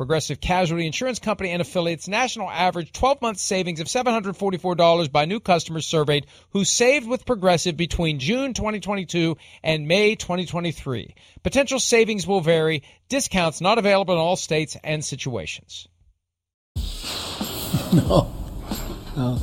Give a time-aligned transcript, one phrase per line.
[0.00, 5.40] Progressive Casualty Insurance Company and affiliates national average 12 month savings of $744 by new
[5.40, 11.14] customers surveyed who saved with Progressive between June 2022 and May 2023.
[11.42, 15.86] Potential savings will vary, discounts not available in all states and situations.
[17.92, 18.32] No.
[19.16, 19.38] no.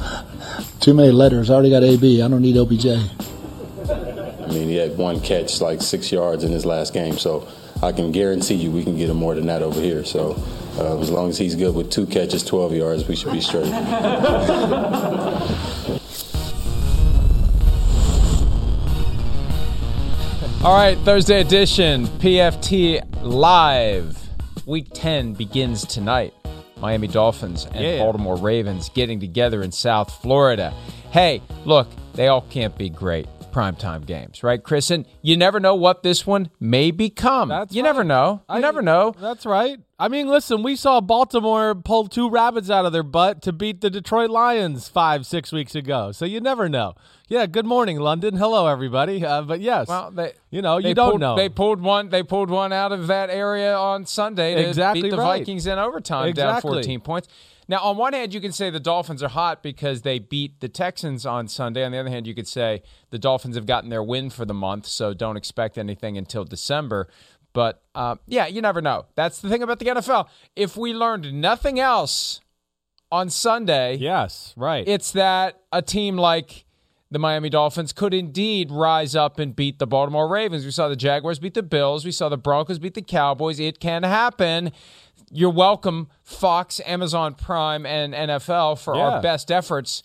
[0.79, 1.51] Too many letters.
[1.51, 2.23] I already got AB.
[2.23, 2.87] I don't need OBJ.
[2.87, 7.47] I mean, he had one catch, like six yards in his last game, so
[7.83, 10.03] I can guarantee you we can get him more than that over here.
[10.03, 10.31] So
[10.77, 13.71] uh, as long as he's good with two catches, 12 yards, we should be straight.
[20.63, 24.17] All right, Thursday edition, PFT Live.
[24.65, 26.33] Week 10 begins tonight.
[26.79, 27.99] Miami Dolphins and Yeah.
[27.99, 30.73] Baltimore Ravens getting together in South Florida.
[31.11, 34.91] Hey, look, they all can't be great primetime games, right, Chris?
[34.91, 37.49] And you never know what this one may become.
[37.49, 38.41] That's you never know.
[38.49, 39.13] You I- never know.
[39.19, 39.79] That's right.
[39.99, 43.81] I mean, listen, we saw Baltimore pull two rabbits out of their butt to beat
[43.81, 46.11] the Detroit Lions five, six weeks ago.
[46.11, 46.93] So you never know.
[47.27, 47.47] Yeah.
[47.47, 48.37] Good morning, London.
[48.37, 49.25] Hello, everybody.
[49.25, 51.35] Uh, but yes, Well, they, you know, you don't pulled, know.
[51.35, 52.09] They pulled one.
[52.09, 55.39] They pulled one out of that area on Sunday to Exactly beat the right.
[55.39, 57.27] Vikings in overtime, down 14 points.
[57.69, 60.69] Now, on one hand, you can say the Dolphins are hot because they beat the
[60.69, 61.83] Texans on Sunday.
[61.83, 64.53] On the other hand, you could say the Dolphins have gotten their win for the
[64.53, 67.07] month, so don't expect anything until December.
[67.53, 69.05] But uh, yeah, you never know.
[69.15, 70.27] That's the thing about the NFL.
[70.55, 72.39] If we learned nothing else
[73.11, 74.87] on Sunday, yes, right.
[74.87, 76.65] it's that a team like
[77.09, 80.65] the Miami Dolphins could indeed rise up and beat the Baltimore Ravens.
[80.65, 82.05] We saw the Jaguars beat the Bills.
[82.05, 83.59] We saw the Broncos beat the Cowboys.
[83.59, 84.71] It can happen.
[85.31, 89.01] You're welcome, Fox, Amazon Prime, and NFL for Yeah.
[89.09, 90.01] our best efforts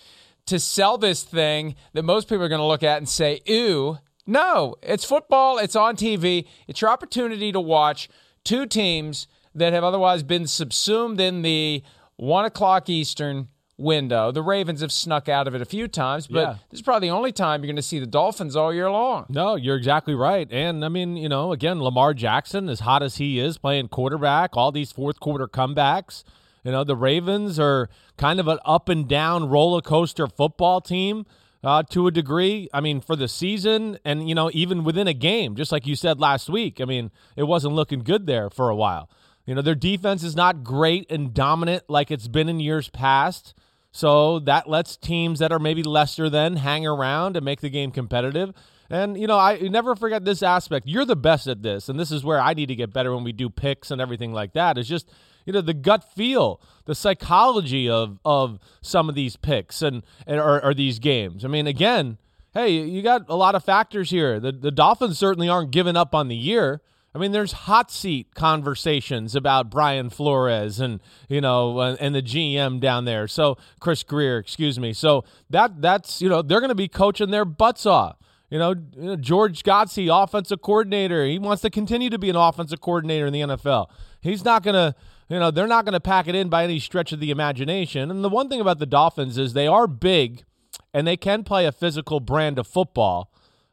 [0.47, 3.99] to sell this thing that most people are going to look at and say, ew.
[4.27, 5.59] No, it's football.
[5.59, 6.47] It's on TV.
[6.69, 8.09] It's your opportunity to watch
[8.45, 11.83] two teams that have otherwise been subsumed in the
[12.17, 14.31] one o'clock Eastern window.
[14.31, 16.55] The Ravens have snuck out of it a few times, but Yeah.
[16.71, 19.27] this is probably the only time you're going to see the Dolphins all year long.
[19.29, 20.47] No, you're exactly right.
[20.53, 24.57] And I mean, you know, again, Lamar Jackson, as hot as he is playing quarterback,
[24.57, 26.23] all these fourth quarter comebacks.
[26.65, 31.27] You know, the Ravens are kind of an up and down roller coaster football team
[31.65, 32.69] uh, to a degree.
[32.73, 35.97] I mean, for the season and, you know, even within a game, just like you
[35.97, 39.09] said last week, I mean, it wasn't looking good there for a while.
[39.47, 43.55] You know, their defense is not great and dominant like it's been in years past.
[43.91, 47.91] So that lets teams that are maybe lesser than hang around and make the game
[47.91, 48.55] competitive.
[48.89, 50.87] And, you know, I never forget this aspect.
[50.87, 51.89] You're the best at this.
[51.89, 54.33] And this is where I need to get better when we do picks and everything
[54.33, 54.79] like that.
[54.79, 55.11] It's just,
[55.45, 60.39] you know, the gut feel, the psychology of of some of these picks and, and
[60.41, 61.45] or, or these games.
[61.45, 62.19] I mean, again,
[62.55, 64.39] hey, you got a lot of factors here.
[64.39, 66.81] The the Dolphins certainly aren't giving up on the year.
[67.15, 72.81] I mean, there's hot seat conversations about Brian Flores and you know and, the GM
[72.81, 73.29] down there.
[73.29, 74.93] So Chris Grier, excuse me.
[74.93, 78.17] So that that's you know they're going to be coaching their butts off.
[78.49, 81.25] You know, you know, George Godsey, offensive coordinator.
[81.25, 83.89] He wants to continue to be an offensive coordinator in the NFL.
[84.21, 84.95] He's not going to,
[85.31, 88.11] you know, they're not going to pack it in by any stretch of the imagination.
[88.11, 90.45] And the one thing about the Dolphins is they are big
[90.93, 93.33] and they can play a physical brand of football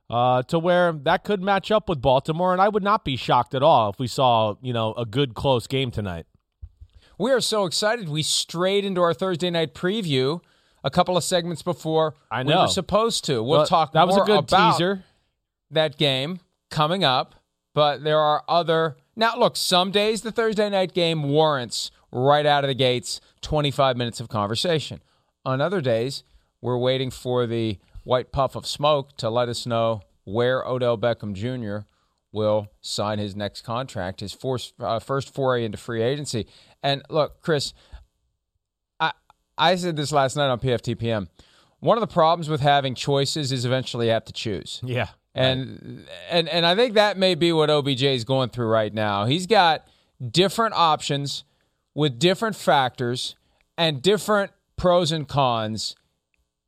[0.10, 2.52] uh, to where that could match up with Baltimore.
[2.54, 5.34] And I would not be shocked at all if we saw, you know, a good
[5.36, 6.26] close game tonight.
[7.18, 8.08] We are so excited.
[8.10, 10.42] We strayed into our Thursday night preview
[10.84, 12.56] a couple of segments before I know.
[12.56, 13.44] we were supposed to.
[13.44, 15.04] We'll Well, talk that was a good about teaser.
[15.72, 16.40] that game
[16.72, 17.36] coming up,
[17.76, 18.96] but there are other.
[19.18, 23.98] Now, look, some days the Thursday night game warrants right out of the gates 25
[23.98, 25.02] minutes of conversation.
[25.46, 26.24] On other days,
[26.62, 31.34] we're waiting for the white puff of smoke to let us know where Odell Beckham
[31.34, 31.86] Jr.
[32.32, 36.48] will sign his next contract, his first, uh, first foray into free agency.
[36.84, 37.74] And look, Chris,
[39.00, 39.12] I
[39.58, 41.28] I said this last night on PFTPM.
[41.80, 44.82] One of the problems with having choices is eventually you have to choose.
[44.84, 45.10] Yeah.
[45.34, 49.26] And and and I think that may be what OBJ is going through right now.
[49.26, 49.88] He's got
[50.32, 51.44] different options
[51.94, 53.36] with different factors
[53.78, 55.96] and different pros and cons,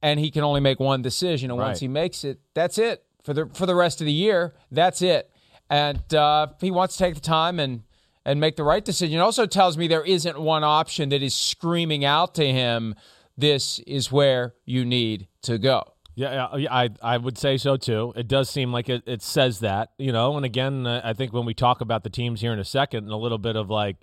[0.01, 1.51] and he can only make one decision.
[1.51, 4.53] And once he makes it, that's it for the for the rest of the year.
[4.71, 5.29] That's it.
[5.69, 7.83] And uh, he wants to take the time and
[8.25, 9.17] and make the right decision.
[9.17, 12.95] It also tells me there isn't one option that is screaming out to him.
[13.37, 15.83] This is where you need to go.
[16.13, 18.13] Yeah, yeah, yeah, I I would say so too.
[18.15, 20.35] It does seem like it, it says that, you know.
[20.35, 23.05] And again, uh, I think when we talk about the teams here in a second,
[23.05, 23.95] and a little bit of like,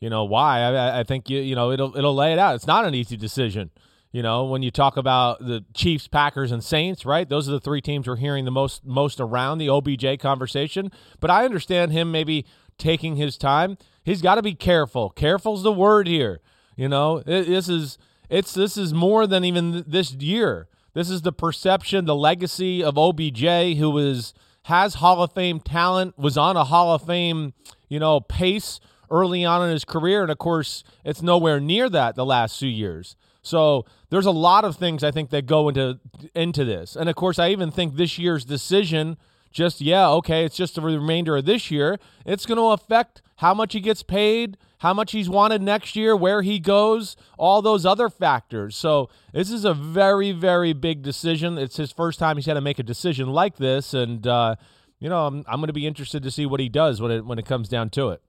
[0.00, 2.54] you know, why I, I think you you know it'll it'll lay it out.
[2.54, 3.70] It's not an easy decision,
[4.12, 4.44] you know.
[4.44, 7.28] When you talk about the Chiefs, Packers, and Saints, right?
[7.28, 10.90] Those are the three teams we're hearing the most most around the OBJ conversation.
[11.20, 12.46] But I understand him maybe
[12.78, 13.78] taking his time.
[14.04, 15.10] He's got to be careful.
[15.10, 16.40] Careful's the word here.
[16.76, 17.98] You know, this is
[18.28, 20.68] it's this is more than even th- this year.
[20.94, 24.34] This is the perception, the legacy of OBJ, who is
[24.64, 27.54] has Hall of Fame talent, was on a Hall of Fame,
[27.88, 28.80] you know, pace
[29.10, 32.68] early on in his career, and of course, it's nowhere near that the last few
[32.68, 33.16] years.
[33.42, 35.98] So there's a lot of things I think that go into
[36.34, 39.16] into this, and of course, I even think this year's decision,
[39.50, 41.98] just yeah, okay, it's just the remainder of this year.
[42.26, 46.14] It's going to affect how much he gets paid, how much he's wanted next year,
[46.14, 48.76] where he goes, all those other factors.
[48.76, 51.56] So this is a very, very big decision.
[51.56, 54.56] It's his first time he's had to make a decision like this, and uh,
[54.98, 57.24] you know, I'm, I'm going to be interested to see what he does when it
[57.24, 58.22] when it comes down to it.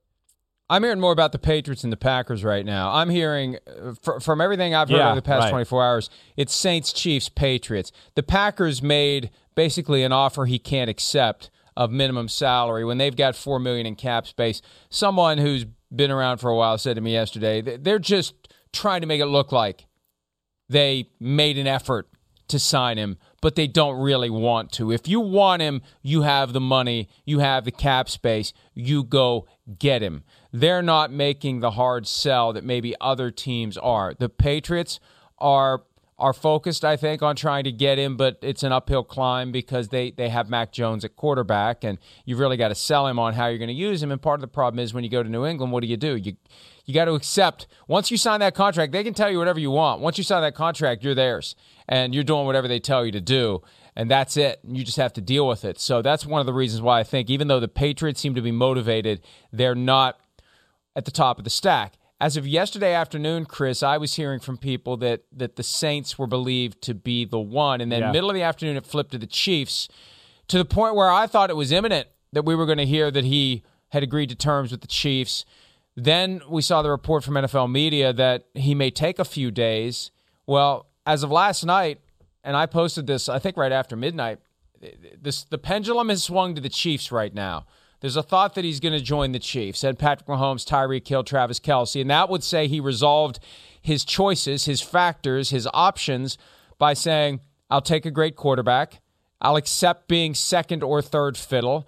[0.72, 2.94] I'm hearing more about the Patriots and the Packers right now.
[2.94, 5.50] I'm hearing uh, from everything I've heard Yeah, over the past right.
[5.50, 7.92] 24 hours, it's Saints, Chiefs, Patriots.
[8.16, 13.36] The Packers made basically an offer he can't accept of minimum salary when they've got
[13.36, 14.62] 4 million in cap space.
[14.90, 18.34] Someone who's been around for a while said to me yesterday, they're just
[18.72, 19.88] trying to make it look like
[20.70, 22.08] they made an effort
[22.48, 24.92] to sign him, but they don't really want to.
[24.92, 29.48] If you want him, you have the money, you have the cap space, you go
[29.80, 30.24] get him.
[30.52, 34.14] They're not making the hard sell that maybe other teams are.
[34.18, 35.00] The Patriots
[35.38, 35.84] are
[36.22, 39.88] are focused, I think, on trying to get him, but it's an uphill climb because
[39.88, 43.34] they they have Mac Jones at quarterback, and you've really got to sell him on
[43.34, 44.12] how you're going to use him.
[44.12, 45.98] And part of the problem is when you go to New England, what do you
[45.98, 46.16] do?
[46.16, 46.38] You
[46.86, 49.72] you got to accept once you sign that contract, they can tell you whatever you
[49.72, 50.02] want.
[50.02, 51.56] Once you sign that contract, you're theirs,
[51.90, 53.64] and you're doing whatever they tell you to do,
[53.96, 54.60] and that's it.
[54.68, 55.80] You just have to deal with it.
[55.80, 58.42] So that's one of the reasons why I think even though the Patriots seem to
[58.42, 59.22] be motivated,
[59.52, 60.20] they're not
[60.96, 61.94] at the top of the stack.
[62.20, 66.28] As of yesterday afternoon, Chris, I was hearing from people that that the Saints were
[66.28, 68.12] believed to be the one, and then Yeah.
[68.12, 69.88] middle of the afternoon it flipped to the Chiefs,
[70.48, 73.10] to the point where I thought it was imminent that we were going to hear
[73.12, 75.46] that he had agreed to terms with the Chiefs.
[75.96, 80.12] Then we saw the report from NFL media that he may take a few days.
[80.46, 82.00] Well, as of last night,
[82.44, 84.40] and I posted this, I think right after midnight,
[85.20, 87.66] this the pendulum has swung to the Chiefs right now.
[88.02, 91.24] There's a thought that he's going to join the Chiefs and Patrick Mahomes, Tyreek Hill,
[91.24, 93.40] Travis Kelce, and that would say he resolved
[93.80, 96.38] his choices, his factors, his options
[96.80, 99.02] by saying, "I'll take a great quarterback.
[99.40, 101.88] I'll accept being second or third fiddle.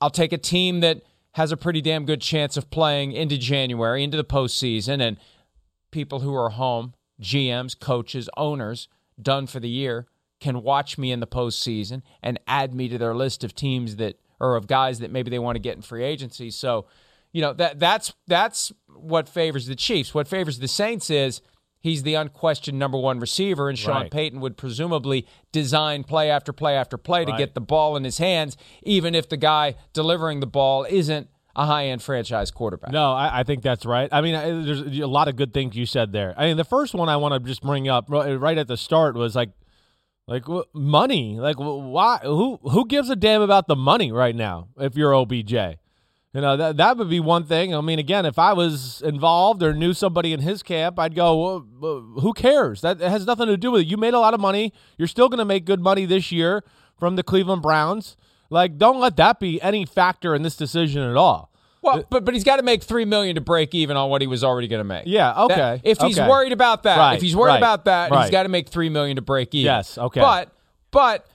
[0.00, 4.02] I'll take a team that has a pretty damn good chance of playing into January,
[4.02, 5.18] into the postseason, and
[5.90, 8.88] people who are home, GMs, coaches, owners,
[9.20, 10.06] done for the year,
[10.40, 14.18] can watch me in the postseason and add me to their list of teams that
[14.40, 16.50] or of guys that maybe they want to get in free agency.
[16.50, 16.86] So,
[17.32, 20.14] you know, that that's that's what favors the Chiefs.
[20.14, 21.40] What favors the Saints is
[21.80, 24.10] he's the unquestioned number one receiver, and Sean Right.
[24.10, 28.18] Payton would presumably design play after play after play to get the ball in his
[28.18, 32.90] hands, even if the guy delivering the ball isn't a high end franchise quarterback.
[32.90, 34.08] No, I, I think that's right.
[34.10, 36.34] I mean, I, there's a lot of good things you said there.
[36.36, 39.14] I mean, the first one I want to just bring up right at the start
[39.14, 39.50] was like,
[40.26, 41.38] like wh- money.
[41.38, 42.18] Like, wh- why?
[42.22, 44.68] Who who gives a damn about the money right now?
[44.78, 47.74] If you're OBJ, you know that that would be one thing.
[47.74, 51.64] I mean, again, if I was involved or knew somebody in his camp, I'd go,
[51.80, 52.80] well, who cares?
[52.80, 53.86] That has nothing to do with it.
[53.86, 54.72] You made a lot of money.
[54.98, 56.64] You're still going to make good money this year
[56.98, 58.16] from the Cleveland Browns.
[58.50, 61.50] Like, don't let that be any factor in this decision at all.
[61.84, 64.26] Well, but but he's got to make three million to break even on what he
[64.26, 65.04] was already going to make.
[65.06, 68.12] Yeah, okay, That- if he's worried about that, Right, if he's worried right, about that,
[68.12, 69.66] he's got to make three million to break even.
[69.66, 70.20] Yes, okay.
[70.20, 70.52] But
[70.90, 71.26] but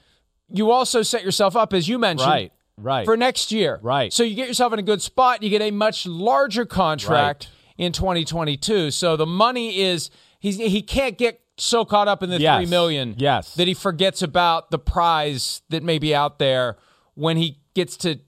[0.52, 3.04] you also set yourself up, as you mentioned, Right, right.
[3.04, 3.78] for next year.
[3.82, 4.12] Right.
[4.12, 5.42] So you get yourself in a good spot.
[5.42, 8.90] You get a much larger contract in 2022.
[8.90, 12.66] So the money is he's he can't get so caught up in the Yes, three
[12.70, 13.54] million yes.
[13.54, 16.78] that he forgets about the prize that may be out there
[17.14, 18.18] when he gets to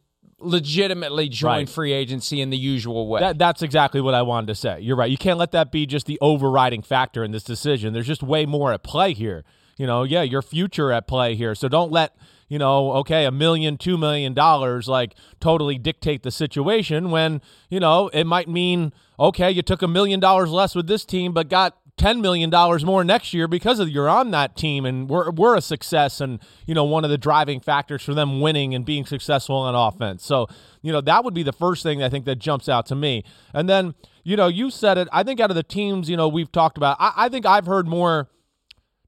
[0.42, 1.68] legitimately join Right.
[1.68, 3.20] free agency in the usual way.
[3.20, 4.80] That, that's exactly what I wanted to say.
[4.80, 5.10] You're right.
[5.10, 7.92] You can't let that be just the overriding factor in this decision.
[7.92, 9.44] There's just way more at play here.
[9.78, 11.54] You know, yeah, your future at play here.
[11.54, 12.14] So don't let,
[12.48, 17.80] you know, okay, a million, two million dollars like totally dictate the situation when, you
[17.80, 21.48] know, it might mean, okay, you took a million dollars less with this team, but
[21.48, 25.30] got ten million dollars more next year because of you're on that team and we're
[25.30, 28.84] we're a success and you know one of the driving factors for them winning and
[28.84, 30.24] being successful on offense.
[30.24, 30.46] So
[30.80, 33.24] you know that would be the first thing I think that jumps out to me.
[33.52, 33.94] And then
[34.24, 35.08] you know you said it.
[35.12, 37.66] I think out of the teams you know we've talked about, I, I think I've
[37.66, 38.30] heard more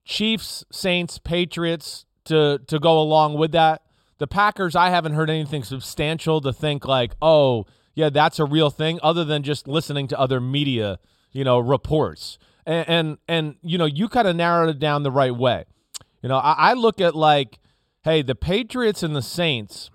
[0.04, 3.82] Chiefs, Saints, Patriots to to go along with that.
[4.18, 8.70] The Packers, I haven't heard anything substantial to think like, oh yeah, that's a real
[8.70, 10.98] thing, other than just listening to other media,
[11.32, 12.38] you know, reports.
[12.66, 15.64] And and, and you know, you kind of narrowed it down the right way.
[16.22, 17.58] You know, I, I look at like,
[18.02, 19.90] hey, the Patriots and the Saints.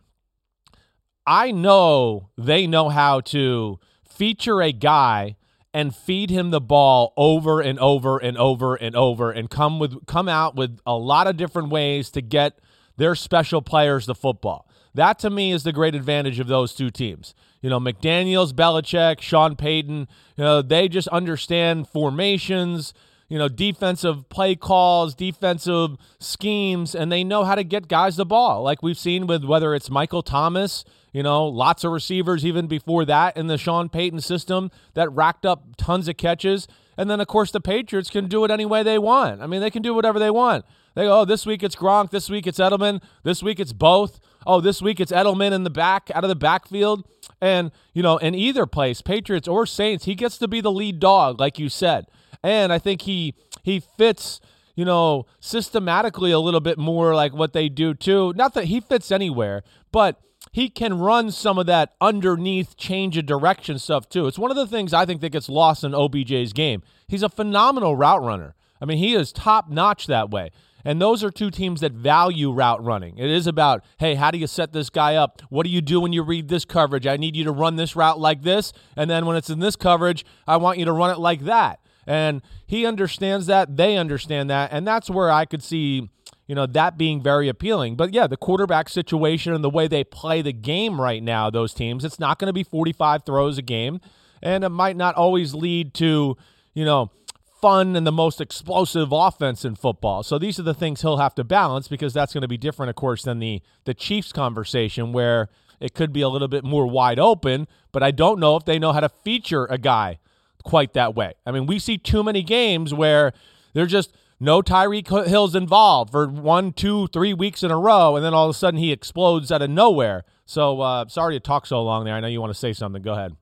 [1.26, 5.36] I know they know how to feature a guy
[5.74, 10.06] and feed him the ball over and over and over and over and come with
[10.08, 12.60] come out with a lot of different ways to get
[12.98, 14.68] their special players the football.
[14.94, 17.34] That to me is the great advantage of those two teams.
[17.62, 22.94] You know, McDaniels, Belichick, Sean Payton, you know, they just understand formations,
[23.28, 28.26] you know, defensive play calls, defensive schemes, and they know how to get guys the
[28.26, 28.64] ball.
[28.64, 33.06] Like we've seen with whether it's Michael Thomas, you know, lots of receivers even before
[33.06, 36.68] that in the Sean Payton system that racked up tons of catches.
[36.98, 39.42] And then, of course, the Patriots can do it any way they want.
[39.42, 40.66] I mean, they can do whatever they want.
[40.96, 44.20] They go, oh, this week it's Gronk, this week it's Edelman, this week it's both.
[44.46, 47.08] Oh, this week it's Edelman in the back, out of the backfield.
[47.42, 51.00] And, you know, in either place, Patriots or Saints, he gets to be the lead
[51.00, 52.08] dog, like you said.
[52.44, 54.40] And I think he he fits,
[54.76, 58.34] you know, systematically a little bit more like what they do too.
[58.36, 63.26] Not that he fits anywhere, but he can run some of that underneath change of
[63.26, 64.28] direction stuff too.
[64.28, 66.82] It's one of the things I think that gets lost in OBJ's game.
[67.08, 68.56] He's a phenomenal route runner.
[68.82, 70.52] I mean, he is top notch that way.
[70.86, 73.18] And those are two teams that value route running.
[73.18, 75.42] It is about, hey, how do you set this guy up?
[75.50, 77.06] What do you do when you read this coverage?
[77.06, 78.72] I need you to run this route like this.
[78.96, 81.80] And then when it's in this coverage, I want you to run it like that.
[82.08, 83.78] And he understands that.
[83.78, 84.72] They understand that.
[84.72, 86.10] And that's where I could see,
[86.48, 87.96] you know, that being very appealing.
[87.96, 91.74] But yeah, the quarterback situation and the way they play the game right now, those
[91.74, 94.00] teams, it's not going to be 45 throws a game.
[94.42, 96.38] And it might not always lead to,
[96.74, 97.12] you know,
[97.62, 100.24] fun and the most explosive offense in football.
[100.24, 102.90] So these are the things he'll have to balance because that's going to be different,
[102.90, 105.50] of course, than the the Chiefs conversation where
[105.80, 107.68] it could be a little bit more wide open.
[107.92, 110.20] But I don't know if they know how to feature a guy
[110.64, 111.34] quite that way.
[111.46, 113.34] I mean, we see too many games where
[113.74, 118.24] they're just no Tyreek Hill's involved for one, two, three weeks in a row, and
[118.24, 120.24] then all of a sudden he explodes out of nowhere.
[120.46, 122.16] So uh, sorry to talk so long there.
[122.16, 123.02] I know you want to say something.
[123.02, 123.36] Go ahead.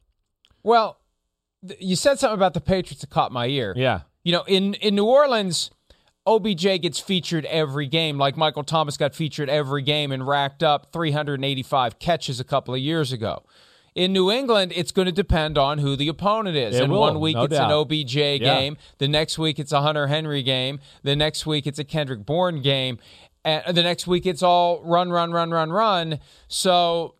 [0.63, 0.96] Well,
[1.79, 3.73] you said something about the Patriots that caught my ear.
[3.75, 4.01] Yeah.
[4.23, 5.71] You know, in in New Orleans,
[6.25, 10.91] OBJ gets featured every game, like Michael Thomas got featured every game and racked up
[10.91, 13.43] 385 catches a couple of years ago.
[13.95, 16.75] In New England, it's going to depend on who the opponent is.
[16.75, 17.71] It and will, one week no it's doubt.
[17.71, 18.77] an OBJ game.
[18.99, 20.79] The next week it's a Hunter Henry game.
[21.01, 22.99] The next week it's a Kendrick Bourne game.
[23.43, 26.19] And the next week it's all run, run, run, run, run.
[26.47, 27.15] So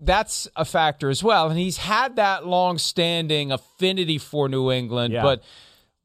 [0.00, 1.48] that's a factor as well.
[1.50, 5.22] And he's had that long standing affinity for New England, Yeah.
[5.22, 5.42] but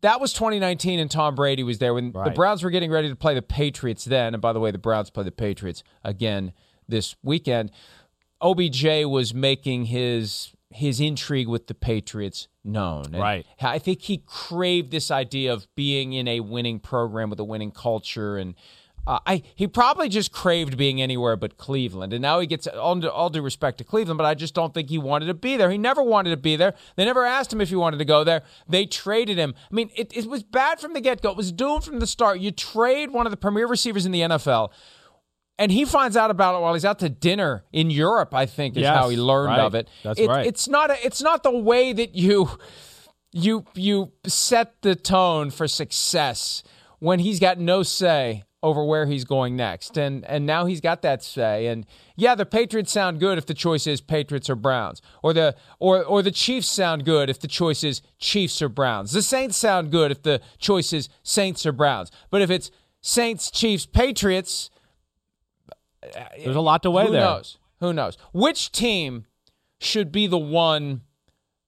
[0.02, 3.16] that was 2019 and Tom Brady was there when the Browns were getting ready to
[3.16, 4.34] play the Patriots then.
[4.36, 6.54] And by the way, the Browns play the Patriots again
[6.88, 7.72] this weekend.
[8.42, 13.06] OBJ was making his his intrigue with the Patriots known.
[13.06, 13.46] And Right.
[13.62, 17.72] I think he craved this idea of being in a winning program with a winning
[17.72, 18.56] culture and
[19.08, 22.96] uh, I he probably just craved being anywhere but Cleveland, and now he gets all,
[22.96, 25.58] due- all due respect to Cleveland, but I just don't think he wanted to be
[25.58, 25.70] there.
[25.70, 26.74] He never wanted to be there.
[26.96, 28.42] They never asked him if he wanted to go there.
[28.68, 29.54] They traded him.
[29.72, 31.32] I mean, it, it was bad from the get go.
[31.32, 32.40] It was doomed from the start.
[32.40, 34.72] You trade one of the premier receivers in the NFL,
[35.60, 38.34] and he finds out about it while he's out to dinner in Europe.
[38.34, 39.60] I think is Yes, how he learned right.
[39.60, 39.88] of it.
[40.04, 40.46] That's It- right.
[40.46, 42.50] It's not a, It's not the way that you
[43.32, 46.64] you you set the tone for success
[47.00, 49.95] when he's got no say over where he's going next.
[49.95, 51.67] And and now he's got that say.
[51.67, 55.01] And yeah, the Patriots sound good if the choice is Patriots or Browns.
[55.22, 59.12] Or the or or the Chiefs sound good if the choice is Chiefs or Browns.
[59.12, 62.12] The Saints sound good if the choice is Saints or Browns.
[62.31, 64.72] But if it's Saints, Chiefs, Patriots,
[66.43, 67.22] There's a lot to weigh who there.
[67.22, 67.57] Who knows?
[67.81, 68.17] Who knows?
[68.34, 69.25] Which team
[69.79, 71.01] should be the one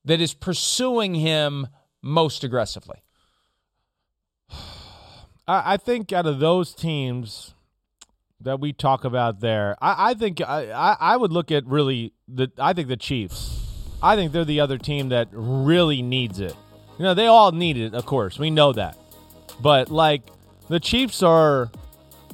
[0.03, 1.67] that is pursuing him
[2.01, 3.03] most aggressively?
[5.47, 7.53] I, I think out of those teams
[8.41, 12.13] that we talk about there, I, I think I, I, I would look at really
[12.27, 13.63] the I think the Chiefs.
[14.01, 16.55] I think they're the other team that really needs it.
[16.99, 18.37] You know, they all need it, of course.
[18.37, 18.97] We know that.
[19.59, 20.23] But like
[20.67, 21.71] the Chiefs are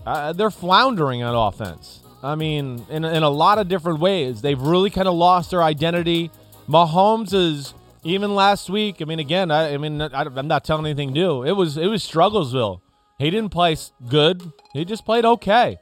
[0.06, 2.02] uh, they're floundering on offense.
[2.22, 4.42] I mean, in, in a lot of different ways.
[4.42, 6.32] They've really kind of lost their identity.
[6.70, 9.02] Mahomes is even last week.
[9.02, 11.44] I mean, again, I, I mean, I, I'm not telling anything new.
[11.44, 12.80] It was it was Strugglesville.
[13.20, 13.78] He didn't play
[14.08, 14.52] good.
[14.74, 15.78] He just played okay.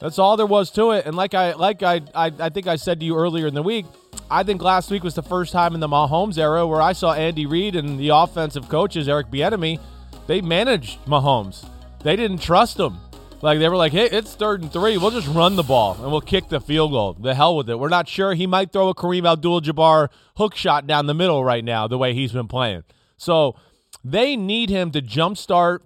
[0.00, 1.06] That's all there was to it.
[1.06, 3.62] And like I like I, I I think I said to you earlier in the
[3.62, 3.86] week,
[4.30, 7.14] I think last week was the first time in the Mahomes era where I saw
[7.14, 9.80] Andy Reid and the offensive coaches Eric Bieniemy,
[10.26, 11.66] they managed Mahomes.
[12.02, 12.98] They didn't trust him.
[13.42, 14.98] Like they were like, "Hey, it's third and three.
[14.98, 17.14] We'll just run the ball and we'll kick the field goal.
[17.14, 17.78] The hell with it.
[17.78, 18.34] We're not sure.
[18.34, 22.14] He might throw a Kareem Abdul-Jabbar hook shot down the middle right now, the way
[22.14, 22.84] he's been playing.
[23.16, 23.56] So
[24.04, 25.80] they need him to jumpstart.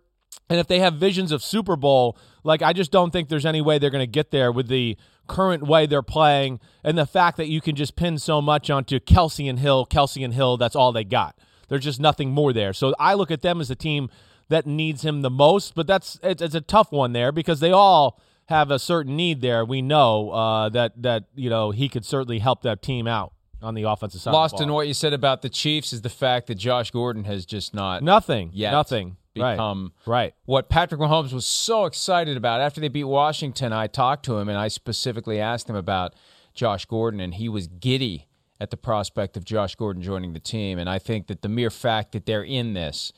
[0.50, 3.60] And if they have visions of Super Bowl, like I just don't think there's any
[3.60, 4.96] way they're going to get there with the
[5.28, 8.98] current way they're playing and the fact that you can just pin so much onto
[8.98, 10.56] Kelce and Hill, Kelce and Hill.
[10.56, 11.38] That's all they got.
[11.68, 12.72] There's just nothing more there.
[12.72, 14.10] So I look at them as a team
[14.48, 15.76] that needs him the most.
[15.76, 19.40] But that's it's, it's a tough one there because they all have a certain need
[19.40, 19.64] there.
[19.64, 23.74] We know uh, that that you know he could certainly help that team out on
[23.74, 24.32] the offensive side.
[24.32, 27.46] Lost in what you said about the Chiefs is the fact that Josh Gordon has
[27.46, 28.50] just not nothing.
[28.52, 29.16] yet Nothing.
[29.36, 29.52] Right.
[29.52, 30.34] become Right.
[30.44, 33.72] what Patrick Mahomes was so excited about after they beat Washington.
[33.72, 36.14] I talked to him and I specifically asked him about
[36.54, 38.26] Josh Gordon, and he was giddy
[38.60, 40.78] at the prospect of Josh Gordon joining the team.
[40.78, 43.12] And I think that the mere fact that they're in this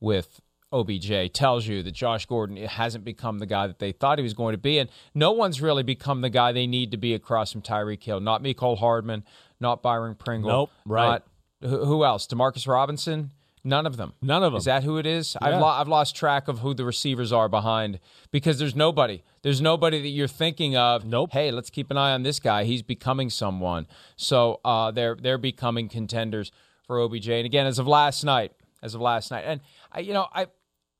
[0.00, 0.40] with
[0.72, 4.34] OBJ tells you that Josh Gordon hasn't become the guy that they thought he was
[4.34, 7.52] going to be, and no one's really become the guy they need to be across
[7.52, 8.20] from Tyreek Hill.
[8.20, 9.24] Not Mecole Hardman,
[9.60, 10.50] not Byron Pringle.
[10.50, 11.08] Nope, right.
[11.08, 11.26] Not,
[11.62, 12.26] who, who else?
[12.26, 13.30] Demarcus Robinson.
[13.66, 14.12] None of them.
[14.22, 14.58] None of them.
[14.58, 15.36] Is that who it is?
[15.42, 17.98] I've, lo- I've lost track of who the receivers are behind
[18.30, 19.24] because there's nobody.
[19.42, 21.04] There's nobody that you're thinking of.
[21.04, 21.32] Nope.
[21.32, 22.62] Hey, let's keep an eye on this guy.
[22.62, 23.88] He's becoming someone.
[24.16, 26.52] So uh, they're they're becoming contenders
[26.86, 27.28] for OBJ.
[27.28, 28.52] And again, as of last night,
[28.84, 30.46] as of last night, and I, you know, I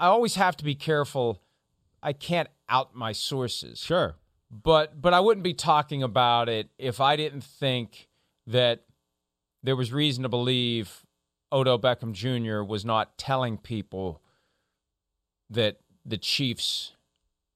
[0.00, 1.40] I always have to be careful.
[2.02, 4.16] I can't out my sources Sure.
[4.50, 8.08] but but I wouldn't be talking about it if I didn't think
[8.48, 8.82] that
[9.62, 11.05] there was reason to believe
[11.56, 12.62] Odell Beckham Jr.
[12.62, 14.20] was not telling people
[15.48, 16.92] that the Chiefs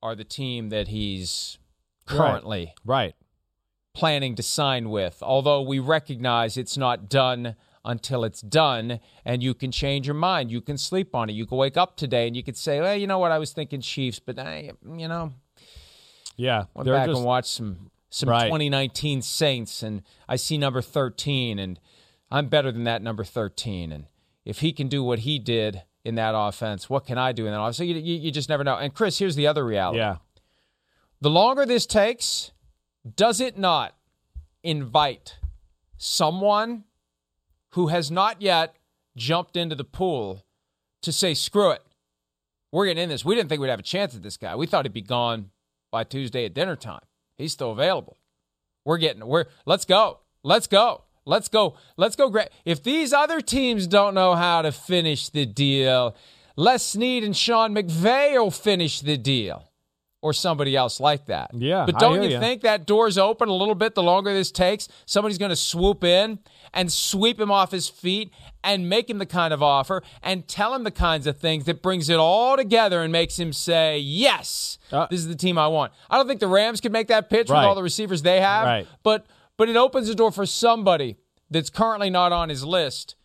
[0.02, 1.58] are the team that he's
[2.06, 3.14] currently Right.
[3.92, 5.22] planning to sign with.
[5.22, 10.50] Although we recognize it's not done until it's done, and you can change your mind.
[10.50, 11.34] You can sleep on it.
[11.34, 13.32] You can wake up today and you could say, "Well, you know what?
[13.32, 15.34] I was thinking Chiefs, but I, you know,
[16.36, 16.64] Yeah.
[16.74, 18.46] went back just and watched some some Right.
[18.48, 21.78] 2019 Saints, and I see number 13, and
[22.30, 23.92] I'm better than that number 13.
[23.92, 24.06] And
[24.44, 27.52] if he can do what he did in that offense, what can I do in
[27.52, 27.76] that offense?
[27.78, 28.76] So you, you, you just never know.
[28.76, 30.16] And Chris, here's the other reality: yeah.
[31.20, 32.52] the longer this takes,
[33.16, 33.96] does it not
[34.62, 35.36] invite
[35.96, 36.84] someone
[37.70, 38.76] who has not yet
[39.16, 40.44] jumped into the pool
[41.02, 41.82] to say, "Screw it,
[42.72, 43.24] we're getting in this.
[43.24, 44.54] We didn't think we'd have a chance at this guy.
[44.54, 45.50] We thought he'd be gone
[45.90, 47.02] by Tuesday at dinner time.
[47.36, 48.16] He's still available.
[48.84, 50.20] We're getting we're let's go.
[50.42, 51.04] Let's go.
[51.30, 51.74] Let's go.
[51.96, 52.48] Let's go great.
[52.64, 56.14] If these other teams don't know how to finish the deal,
[56.56, 59.64] Les Snead and Sean McVay will finish the deal.
[60.22, 61.50] Or somebody else like that.
[61.54, 62.40] Yeah, But don't you ya.
[62.40, 64.86] think that door's open a little bit the longer this takes?
[65.06, 66.40] Somebody's going to swoop in
[66.74, 68.30] and sweep him off his feet
[68.62, 71.80] and make him the kind of offer and tell him the kinds of things that
[71.80, 75.68] brings it all together and makes him say, yes, Uh, this is the team I
[75.68, 75.90] want.
[76.10, 77.60] I don't think the Rams could make that pitch Right.
[77.60, 78.86] with all the receivers they have, Right.
[79.02, 79.24] but
[79.56, 81.16] but it opens the door for somebody
[81.50, 83.16] that's currently not on his list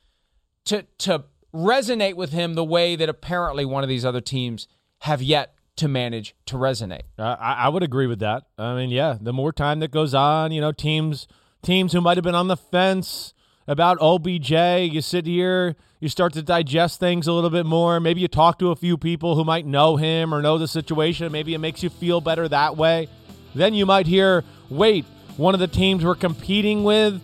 [0.66, 4.68] to to resonate with him the way that apparently one of these other teams
[5.00, 7.04] have yet to manage to resonate.
[7.18, 8.44] Uh, I, would agree with that.
[8.58, 11.28] I mean, yeah, the more time that goes on, you know, teams
[11.62, 13.34] teams who might have been on the fence
[13.68, 14.52] about OBJ,
[14.94, 18.00] you sit here, you start to digest things a little bit more.
[18.00, 21.32] Maybe you talk to a few people who might know him or know the situation.
[21.32, 23.08] Maybe it makes you feel better that way.
[23.56, 25.06] Then you might hear, wait,
[25.38, 27.22] one of the teams we're competing with,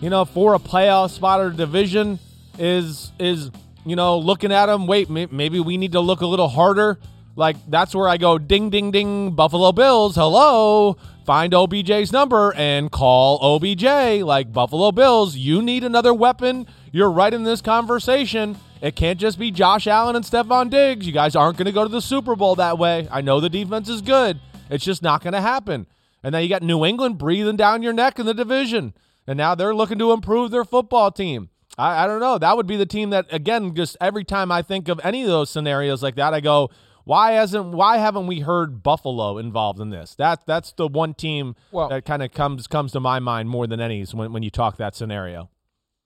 [0.00, 2.18] you know, for a playoff spot or division
[2.58, 3.50] is is
[3.84, 4.86] you know looking at them.
[4.86, 6.98] Wait, maybe we need to look a little harder.
[7.36, 12.90] like that's where I go ding ding ding Buffalo Bills, hello, find OBJ's number and
[12.90, 16.66] call OBJ like Buffalo Bills, you need another weapon.
[16.92, 18.56] You're right in this conversation.
[18.82, 21.06] It can't just be Josh Allen and Stefon Diggs.
[21.06, 23.06] You guys aren't going to go to the Super Bowl that way.
[23.10, 24.40] I know the defense is good.
[24.70, 25.86] It's just not going to happen.
[26.22, 28.94] And then you got New England breathing down your neck in the division.
[29.30, 31.50] And now they're looking to improve their football team.
[31.78, 32.36] I, I don't know.
[32.36, 35.28] That would be the team that, again, just every time I think of any of
[35.28, 36.68] those scenarios like that, I go,
[37.04, 40.16] why hasn't why haven't we heard Buffalo involved in this?
[40.16, 43.68] That that's the one team Well- that kind of comes comes to my mind more
[43.68, 45.48] than any when when you talk that scenario.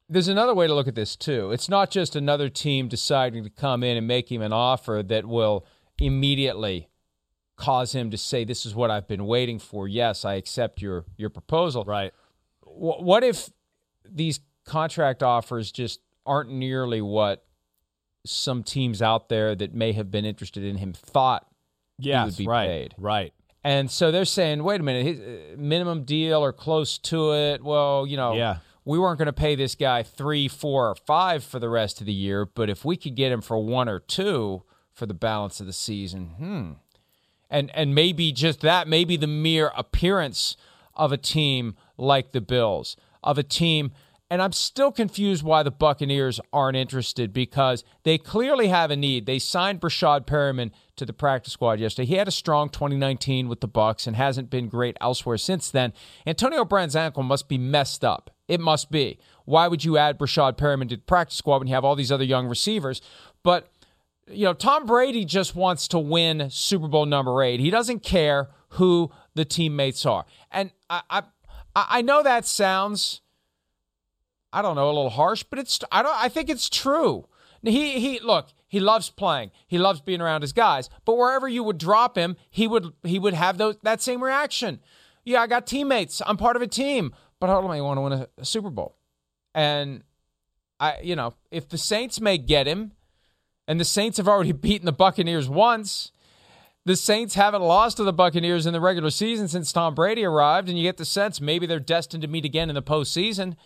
[0.06, 1.50] There's another way to look at this too.
[1.50, 5.24] It's not just another team deciding to come in and make him an offer that
[5.24, 5.64] will
[5.98, 6.90] immediately
[7.56, 9.88] cause him to say, "This is what I've been waiting for.
[9.88, 12.12] Yes, I accept your your proposal." Right.
[12.74, 13.50] Wh- What if
[14.08, 17.44] these contract offers just aren't nearly what
[18.26, 21.46] some teams out there that may have been interested in him thought
[21.98, 22.66] Yes, would be right.
[22.66, 22.94] paid.
[22.98, 23.32] Right.
[23.62, 27.62] And so they're saying, wait a minute, his uh, minimum deal or close to it.
[27.62, 28.58] Well, you know, Yeah.
[28.84, 32.06] we weren't going to pay this guy three, four, or five for the rest of
[32.06, 35.60] the year, but if we could get him for one or two for the balance
[35.60, 36.72] of the season, hmm.
[37.50, 40.56] And and maybe just that, maybe the mere appearance
[40.94, 43.92] of a team like the Bills, of a team
[44.30, 49.26] and I'm still confused why the Buccaneers aren't interested because they clearly have a need.
[49.26, 52.06] They signed Breshad Perriman to the practice squad yesterday.
[52.06, 55.92] He had a strong 2019 with the Bucs and hasn't been great elsewhere since then.
[56.26, 58.30] Antonio Brown's ankle must be messed up.
[58.48, 59.18] It must be.
[59.44, 62.12] Why would you add Breshad Perriman to the practice squad when you have all these
[62.12, 63.02] other young receivers?
[63.42, 63.70] But
[64.26, 67.60] you know, Tom Brady just wants to win Super Bowl number eight.
[67.60, 70.24] He doesn't care who the teammates are.
[70.50, 71.22] And I I,
[71.74, 73.20] I know that sounds
[74.54, 77.26] I don't know, a little harsh, but it's I don't I think it's true.
[77.62, 79.50] He he look, he loves playing.
[79.66, 80.88] He loves being around his guys.
[81.04, 84.80] But wherever you would drop him, he would he would have those that same reaction.
[85.24, 86.22] Yeah, I got teammates.
[86.24, 87.12] I'm part of a team.
[87.40, 88.96] But I want to win a, a Super Bowl.
[89.54, 90.04] And
[90.78, 92.92] I you know, if the Saints may get him,
[93.66, 96.12] and the Saints have already beaten the Buccaneers once.
[96.86, 100.68] The Saints haven't lost to the Buccaneers in the regular season since Tom Brady arrived,
[100.68, 103.56] and you get the sense maybe they're destined to meet again in the postseason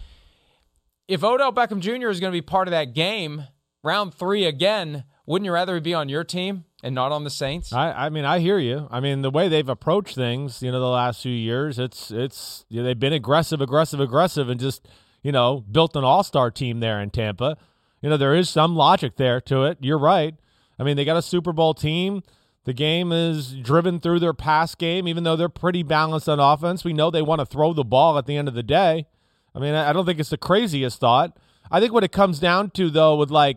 [1.09, 2.11] if Odell Beckham Jr.
[2.11, 3.45] is going to be part of that game,
[3.83, 7.73] round three again, wouldn't you rather be on your team and not on the Saints?
[7.73, 8.87] I, I mean, I hear you.
[8.91, 12.67] I mean, the way they've approached things, you know, the last few years, it's it's
[12.69, 14.87] you know, they've been aggressive, aggressive, aggressive, and just
[15.23, 17.57] you know built an all star team there in Tampa.
[18.03, 19.79] You know, there is some logic there to it.
[19.81, 20.35] You're right.
[20.79, 22.23] I mean, they got a Super Bowl team.
[22.69, 26.85] The game is driven through their pass game, even though they're pretty balanced on offense.
[26.85, 29.07] We know they want to throw the ball at the end of the day.
[29.55, 31.39] I mean, I don't think it's the craziest thought.
[31.71, 33.57] I think what it comes down to, though, with like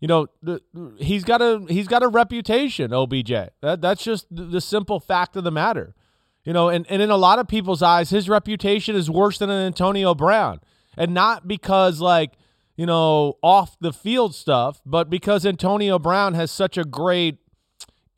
[0.00, 0.62] you know, the,
[0.96, 3.30] he's got a he's got a reputation, OBJ.
[3.60, 5.94] That, that's just the, the simple fact of the matter.
[6.42, 9.50] You know, and, and in a lot of people's eyes, his reputation is worse than
[9.50, 10.60] an Antonio Brown.
[10.96, 12.32] And not because like,
[12.74, 17.36] you know, off the field stuff, but because Antonio Brown has such a great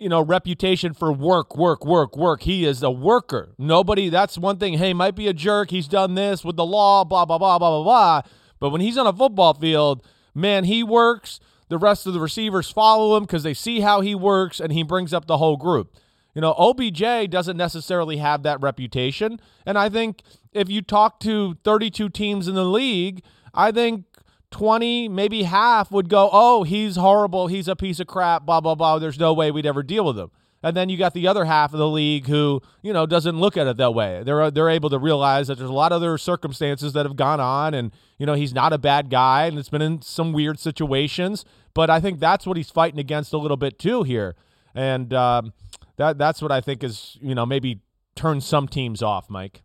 [0.03, 2.43] you know, reputation for work, work, work, work.
[2.43, 3.55] He is a worker.
[3.57, 4.75] Nobody, that's one thing.
[4.75, 5.71] Hey, might be a jerk.
[5.71, 8.23] He's done this with the law, blah, blah, blah, blah, blah, blah.
[8.59, 11.39] But when he's on a football field, man, he works.
[11.69, 14.83] The rest of the receivers follow him because they see how he works and he
[14.83, 15.97] brings up the whole group.
[16.35, 19.41] You know, OBJ doesn't necessarily have that reputation.
[19.65, 23.23] And I think if you talk to 32 teams in the league,
[23.55, 24.05] I think
[24.53, 27.49] 20, maybe half would go, oh, he's horrible.
[27.49, 28.99] He's a piece of crap, blah, blah, blah.
[28.99, 30.31] There's no way we'd ever deal with him.
[30.63, 33.57] And then you got the other half of the league who, you know, doesn't look
[33.57, 34.23] at it that way.
[34.25, 37.41] They're they're able to realize that there's a lot of other circumstances that have gone
[37.41, 40.61] on, and you know he's not a bad guy, and it's been in some weird
[40.61, 41.45] situations.
[41.75, 44.37] But I think that's what he's fighting against a little bit too here,
[44.73, 45.53] and um,
[45.97, 47.81] that that's what I think is you know maybe
[48.15, 49.63] turn some teams off, Mike.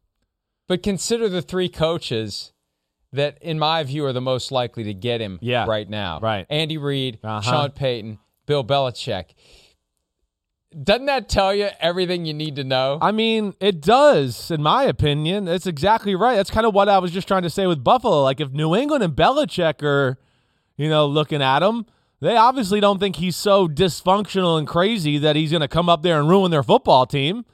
[0.67, 2.53] But consider the three coaches
[3.17, 5.65] that, in my view, are the most likely to get him Yeah.
[5.67, 6.19] right now.
[6.21, 6.45] Right.
[6.49, 7.41] Andy Reid, Uh-huh.
[7.41, 9.25] Sean Payton, Bill Belichick.
[10.83, 12.97] Doesn't that tell you everything you need to know?
[13.01, 15.45] I mean, it does, in my opinion.
[15.45, 16.35] That's exactly right.
[16.35, 18.21] That's kind of what I was just trying to say with Buffalo.
[18.21, 20.17] Like, if New England and Belichick are,
[20.75, 21.85] you know, looking at him,
[22.19, 26.03] they obviously don't think he's so dysfunctional and crazy that he's going to come up
[26.03, 27.45] there and ruin their football team.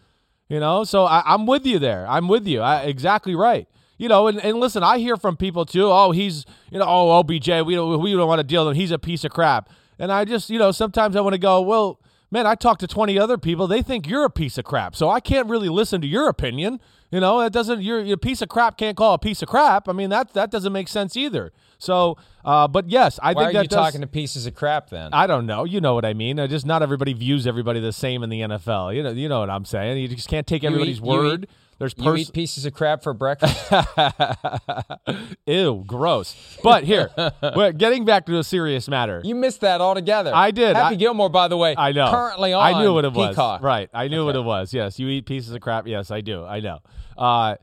[0.49, 2.05] You know, so I, I'm with you there.
[2.07, 2.61] I'm with you.
[2.61, 3.67] I, exactly right.
[3.97, 5.85] You know, and, and listen, I hear from people too.
[5.85, 8.81] Oh, he's you know, oh OBJ, we don't we don't want to deal with him.
[8.81, 9.69] He's a piece of crap.
[9.99, 11.99] And I just you know sometimes I want to go well.
[12.31, 13.67] man, I talked to 20 other people.
[13.67, 14.95] They think you're a piece of crap.
[14.95, 16.79] So I can't really listen to your opinion.
[17.11, 19.87] You know, it doesn't, you're a piece of crap can't call a piece of crap.
[19.87, 21.51] I mean, that, that doesn't make sense either.
[21.77, 24.55] So, uh, but yes, I Why think are that you does, talking to pieces of
[24.55, 25.13] crap then?
[25.13, 25.63] I don't know.
[25.63, 26.39] You know what I mean.
[26.39, 28.95] Uh, just not everybody views everybody the same in the NFL.
[28.95, 29.99] You know, you know what I'm saying.
[29.99, 31.47] You just can't take everybody's eat- word.
[31.79, 33.71] There's you eat pieces of crap for breakfast?
[35.45, 36.57] Ew, gross.
[36.63, 37.09] But here,
[37.77, 39.21] getting back to a serious matter.
[39.23, 40.31] you missed that altogether.
[40.33, 40.75] I did.
[40.75, 42.09] Happy I- Gilmore, by the way, I know.
[42.09, 43.29] currently on I knew what it was.
[43.29, 43.61] Peacock.
[43.61, 43.89] Right.
[43.93, 44.73] I knew what it was.
[44.73, 44.99] Yes.
[44.99, 45.87] You eat pieces of crap.
[45.87, 46.45] Yes, I do.
[46.45, 46.79] I know.
[47.17, 47.55] Uh,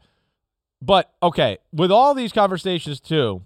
[0.83, 3.43] but okay, with all these conversations too,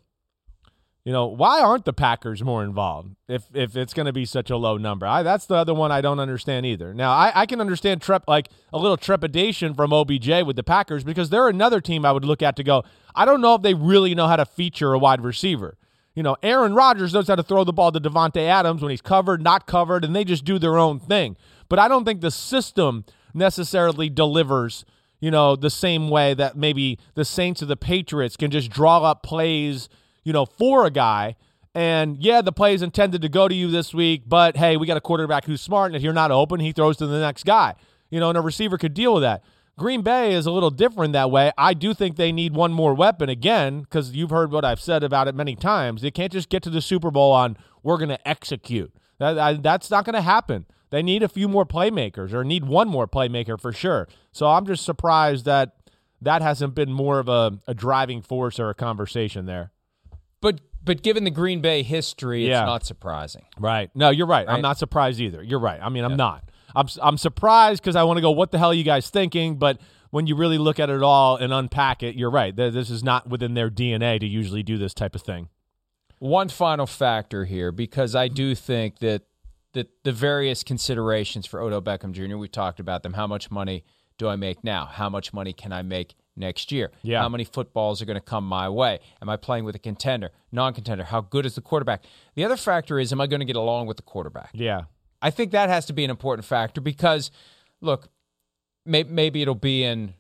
[1.05, 4.49] you know, why aren't the Packers more involved if if it's going to be such
[4.49, 5.07] a low number?
[5.07, 6.95] I that's the other one I don't understand either.
[6.95, 11.05] Now, I, I can understand trep like a little trepidation from OBJ with the Packers
[11.05, 13.75] because they're another team I would look at to go, I don't know if they
[13.75, 15.77] really know how to feature a wide receiver.
[16.15, 19.03] You know, Aaron Rodgers knows how to throw the ball to Davante Adams when he's
[19.03, 21.37] covered, not covered, and they just do their own thing.
[21.69, 24.85] But I don't think the system necessarily delivers,
[25.21, 29.03] you know, the same way that maybe the Saints or the Patriots can just draw
[29.03, 29.89] up plays,
[30.25, 31.37] you know, for a guy.
[31.75, 34.87] And yeah, the play is intended to go to you this week, but hey, we
[34.87, 37.45] got a quarterback who's smart, and if you're not open, he throws to the next
[37.45, 37.75] guy.
[38.11, 39.43] You know, and a receiver could deal with that.
[39.77, 41.51] Green Bay is a little different that way.
[41.59, 45.03] I do think they need one more weapon again because you've heard what I've said
[45.03, 46.03] about it many times.
[46.03, 48.93] They can't just get to the Super Bowl on we're going to execute.
[49.19, 50.67] That, that's not going to happen.
[50.91, 54.09] They need a few more playmakers or need one more playmaker for sure.
[54.31, 55.75] So I'm just surprised that
[56.23, 59.73] that hasn't been more of a, a driving force or a conversation there.
[60.45, 62.67] But but given the Green Bay history, it's Yeah.
[62.67, 63.47] not surprising.
[63.59, 63.91] Right.
[63.95, 64.47] No, you're right.
[64.47, 65.43] I'm not surprised either.
[65.43, 65.81] You're right.
[65.83, 66.45] I mean, I'm not.
[66.77, 68.31] I'm I'm surprised because I want to go.
[68.31, 69.57] What the hell are you guys thinking?
[69.57, 69.81] But
[70.11, 72.55] when you really look at it all and unpack it, you're right.
[72.55, 75.49] This is not within their DNA to usually do this type of thing.
[76.19, 79.23] One final factor here, because I do think that
[79.73, 82.37] that the various considerations for Odell Beckham Jr.
[82.37, 83.15] We talked about them.
[83.15, 83.85] How much money
[84.19, 84.85] do I make now?
[84.85, 86.91] How much money can I make next year?
[87.03, 87.21] Yeah.
[87.21, 89.01] How many footballs are going to come my way?
[89.23, 91.05] Am I playing with a contender, non-contender?
[91.05, 92.05] How good is the quarterback?
[92.35, 94.51] The other factor is, am I going to get along with the quarterback?
[94.53, 94.83] Yeah.
[95.23, 97.31] I think that has to be an important factor because,
[97.81, 98.09] look,
[98.85, 100.15] may, maybe it'll be in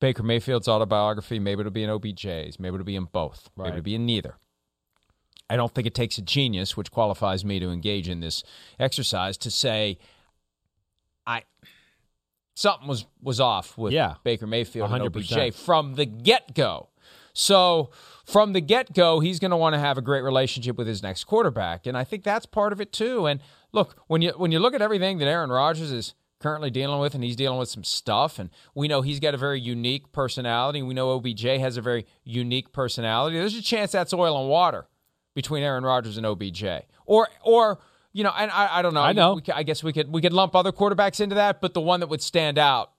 [0.00, 1.38] Baker Mayfield's autobiography.
[1.38, 2.58] Maybe it'll be in OBJ's.
[2.58, 3.50] Maybe it'll be in both.
[3.56, 4.36] Maybe it'll be in neither.
[5.50, 8.42] I don't think it takes a genius, which qualifies me to engage in this
[8.78, 9.98] exercise, to say,
[11.26, 11.44] I
[12.58, 14.14] something was was off with Yeah.
[14.24, 15.50] Baker Mayfield 100%.
[15.50, 16.88] OBJ from the get go.
[17.32, 17.90] So
[18.24, 21.02] from the get go, he's going to want to have a great relationship with his
[21.02, 23.26] next quarterback, and I think that's part of it too.
[23.26, 23.40] And
[23.72, 27.14] look, when you when you look at everything that Aaron Rodgers is currently dealing with,
[27.14, 30.82] and he's dealing with some stuff, and we know he's got a very unique personality.
[30.82, 33.38] We know OBJ has a very unique personality.
[33.38, 34.88] There's a chance that's oil and water
[35.34, 36.64] between Aaron Rodgers and OBJ,
[37.06, 37.78] or or
[38.12, 39.02] you know, and I, I don't know.
[39.02, 39.34] I know.
[39.34, 42.00] We, I guess we could we could lump other quarterbacks into that, but the one
[42.00, 42.92] that would stand out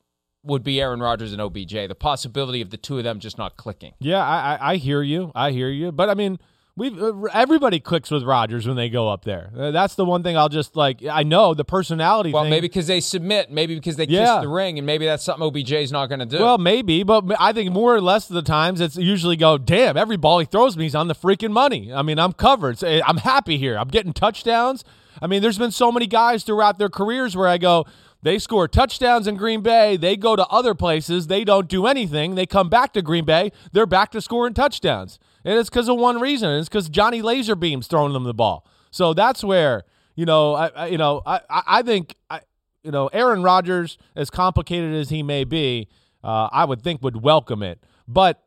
[0.43, 1.73] would be Aaron Rodgers and OBJ.
[1.87, 3.93] The possibility of the two of them just not clicking.
[3.99, 5.31] Yeah, I, I, I hear you.
[5.35, 5.91] I hear you.
[5.91, 6.39] But I mean,
[6.79, 6.97] we
[7.33, 9.51] everybody clicks with Rodgers when they go up there.
[9.55, 11.03] Uh, That's the one thing I'll just like.
[11.05, 12.49] I know the personality Well, thing.
[12.49, 14.35] maybe because they submit, maybe because they Yeah.
[14.37, 16.39] kiss the ring, and maybe that's something OBJ's not going to do.
[16.39, 19.97] Well, maybe, but I think more or less of the times it's usually go, damn,
[19.97, 21.93] every ball he throws me, he's on the freaking money.
[21.93, 22.81] I mean, I'm covered.
[22.83, 23.77] Eh, I'm happy here.
[23.77, 24.83] I'm getting touchdowns.
[25.21, 27.85] I mean, there's been so many guys throughout their careers where I go,
[28.21, 29.97] they score touchdowns in Green Bay.
[29.97, 31.27] They go to other places.
[31.27, 32.35] They don't do anything.
[32.35, 33.51] They come back to Green Bay.
[33.73, 35.19] They're back to scoring touchdowns.
[35.45, 36.51] And it's because of one reason.
[36.59, 38.65] It's because Johnny Laserbeam's throwing them the ball.
[38.91, 39.83] So that's where,
[40.15, 42.41] you know, I, I you know, I, I think, I,
[42.83, 45.87] you know, Aaron Rodgers, as complicated as he may be,
[46.23, 47.83] uh, I would think would welcome it.
[48.07, 48.43] But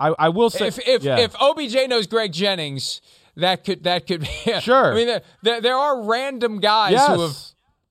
[0.00, 1.18] I, I will say, if if, yeah.
[1.18, 3.00] if OBJ knows Greg Jennings,
[3.36, 4.92] that could that could be Sure.
[4.92, 7.14] I mean, there, there, there are random guys yes.
[7.14, 7.36] who have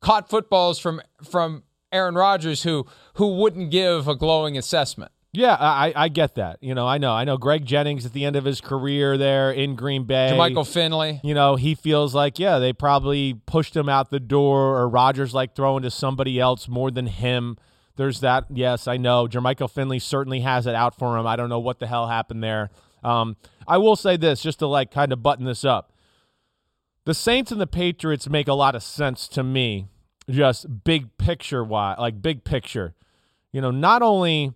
[0.01, 5.11] caught footballs from from Aaron Rodgers who who wouldn't give a glowing assessment.
[5.35, 6.59] Yeah, I, I get that.
[6.61, 7.11] You know, I know.
[7.11, 10.37] I know Greg Jennings at the end of his career there in Green Bay.
[10.37, 11.19] Michael Finley.
[11.23, 15.33] You know, he feels like, yeah, they probably pushed him out the door, or Rodgers
[15.33, 17.57] like throwing to somebody else more than him.
[17.95, 18.45] There's that.
[18.51, 19.27] Yes, I know.
[19.27, 21.25] Jermichael Finley certainly has it out for him.
[21.25, 22.69] I don't know what the hell happened there.
[23.03, 23.35] Um,
[23.67, 25.93] I will say this, just to like kind of button this up.
[27.05, 29.87] The Saints and the Patriots make a lot of sense to me,
[30.29, 32.93] just big picture wise, like big picture.
[33.51, 34.53] You know, not only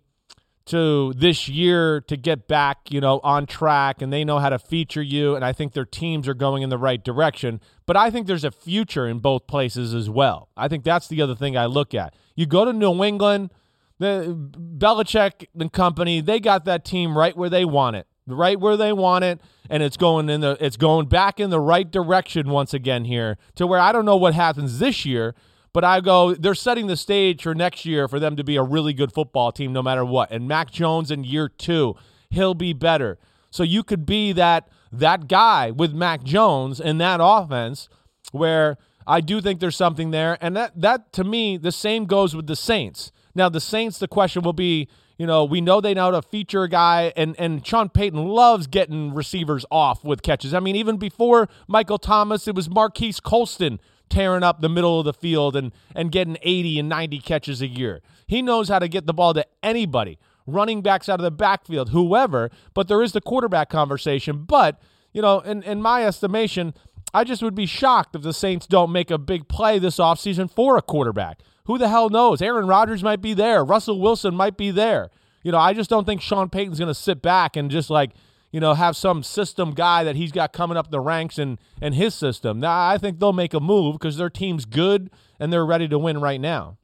[0.68, 4.60] to this year to get back, you know, on track and they know how to
[4.60, 8.10] feature you and I think their teams are going in the right direction, but I
[8.10, 10.50] think there's a future in both places as well.
[10.56, 12.14] I think that's the other thing I look at.
[12.36, 13.52] You go to New England,
[14.00, 14.36] the
[14.78, 18.08] Belichick and company, they got that team right where they want it.
[18.30, 21.60] Right where they want it and it's going in the it's going back in the
[21.60, 25.36] right direction once again here to where I don't know what happens this year,
[25.74, 28.64] But I go, they're setting the stage for next year for them to be a
[28.64, 30.32] really good football team no matter what.
[30.32, 31.96] And Mac Jones in year two,
[32.30, 33.20] he'll be better.
[33.52, 37.90] So you could be that that guy with Mac Jones in that offense
[38.32, 40.38] where I do think there's something there.
[40.42, 43.12] And that that to me, the same goes with the Saints.
[43.36, 46.64] Now the Saints, the question will be, you know, we know they know to feature
[46.64, 50.54] a guy, and and Sean Payton loves getting receivers off with catches.
[50.54, 55.06] I mean, even before Michael Thomas, it was Marquise Colston tearing up the middle of
[55.06, 58.02] the field and and getting 80 and 90 catches a year.
[58.28, 61.90] He knows how to get the ball to anybody, running backs out of the backfield,
[61.90, 62.50] whoever.
[62.74, 64.44] But there is the quarterback conversation.
[64.44, 64.82] But
[65.14, 66.74] you know, in in my estimation,
[67.14, 70.52] I just would be shocked if the Saints don't make a big play this offseason
[70.52, 71.40] for a quarterback.
[71.66, 72.42] Who the hell knows?
[72.42, 73.64] Aaron Rodgers might be there.
[73.64, 75.10] Russell Wilson might be there.
[75.44, 78.12] You know, I just don't think Sean Payton's going to sit back and just like,
[78.52, 81.94] you know, have some system guy that he's got coming up the ranks and in
[81.94, 82.60] his system.
[82.60, 86.00] Now, I think they'll make a move because their team's good and they're ready to
[86.00, 86.78] win right now.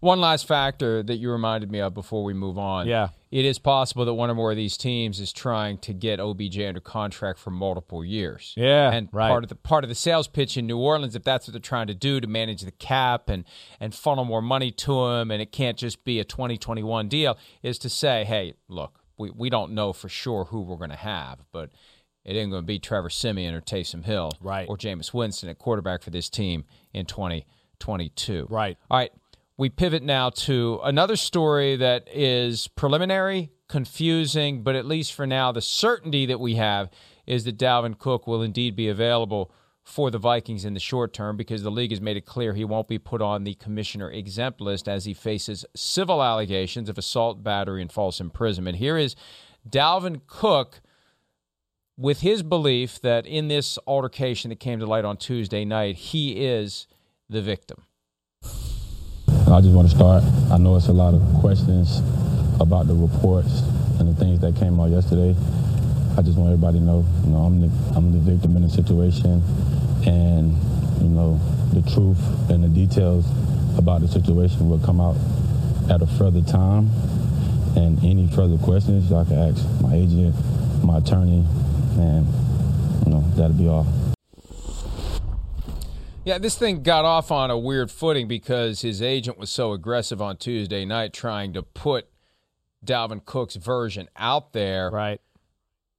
[0.00, 2.86] One last factor that you reminded me of before we move on.
[2.86, 3.08] Yeah.
[3.30, 6.60] It is possible that one or more of these teams is trying to get OBJ
[6.60, 8.52] under contract for multiple years.
[8.54, 8.92] Yeah.
[8.92, 9.30] And right.
[9.30, 11.60] part of the part of the sales pitch in New Orleans, if that's what they're
[11.60, 13.44] trying to do to manage the cap and
[13.80, 17.78] and funnel more money to him and it can't just be a 2021 deal, is
[17.78, 21.70] to say, hey, look, we, we don't know for sure who we're gonna have, but
[22.24, 24.66] it ain't going to be Trevor Siemian or Taysom Hill right.
[24.66, 28.46] or Jameis Winston at quarterback for this team in 2022.
[28.48, 28.78] Right.
[28.90, 29.10] All right
[29.56, 35.52] we pivot now to another story that is preliminary, confusing, but at least for now,
[35.52, 36.90] the certainty that we have
[37.26, 39.52] is that Dalvin Cook will indeed be available
[39.84, 42.64] for the Vikings in the short term because the league has made it clear he
[42.64, 47.42] won't be put on the commissioner exempt list as he faces civil allegations of assault,
[47.44, 48.78] battery, and false imprisonment.
[48.78, 49.14] Here is
[49.68, 50.80] Dalvin Cook
[51.96, 56.44] with his belief that in this altercation that came to light on Tuesday night, he
[56.44, 56.86] is
[57.28, 57.84] the victim.
[58.42, 60.24] I just want to start.
[60.50, 62.00] I know it's a lot of questions
[62.58, 63.60] about the reports
[64.00, 65.36] and the things that came out yesterday.
[66.16, 68.70] I just want everybody to know, you know, I'm the I'm the victim in the
[68.70, 69.42] situation,
[70.06, 70.54] and
[71.02, 71.40] you know,
[71.72, 73.26] the truth and the details
[73.76, 75.16] about the situation will come out
[75.90, 76.88] at a further time.
[77.76, 80.36] And any further questions, y'all can ask my agent,
[80.84, 81.44] my attorney,
[81.98, 82.26] and
[83.04, 83.84] you know, that'll be all.
[86.24, 90.22] Yeah, this thing got off on a weird footing because his agent was so aggressive
[90.22, 92.06] on Tuesday night trying to put
[92.86, 95.20] Dalvin Cook's version out there right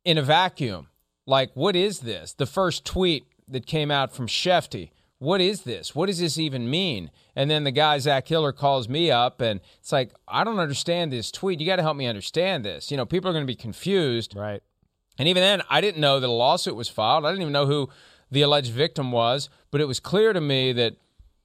[0.05, 0.87] in a vacuum.
[1.25, 2.33] Like, what is this?
[2.33, 4.91] The first tweet that came out from Shefty.
[5.17, 5.95] What is this?
[5.95, 7.09] What does this even mean?
[7.35, 11.11] And then the guy Zach Hiller calls me up, and it's like, I don't understand
[11.11, 11.59] this tweet.
[11.59, 12.91] You got to help me understand this.
[12.91, 14.35] You know, people are going to be confused.
[14.35, 14.61] Right.
[15.17, 17.25] And even then, I didn't know that a lawsuit was filed.
[17.25, 17.89] I didn't even know who
[18.29, 20.95] the alleged victim was, but it was clear to me that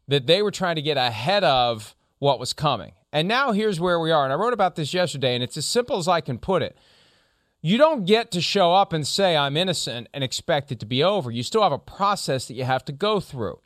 [0.09, 2.93] that they were trying to get ahead of what was coming.
[3.13, 4.25] And now here's where we are.
[4.25, 6.77] And I wrote about this yesterday, and it's as simple as I can put it.
[7.63, 11.05] You don't get to show up and say, I'm innocent and expect it to be
[11.05, 11.31] over.
[11.31, 13.61] You still have a process that you have to go through.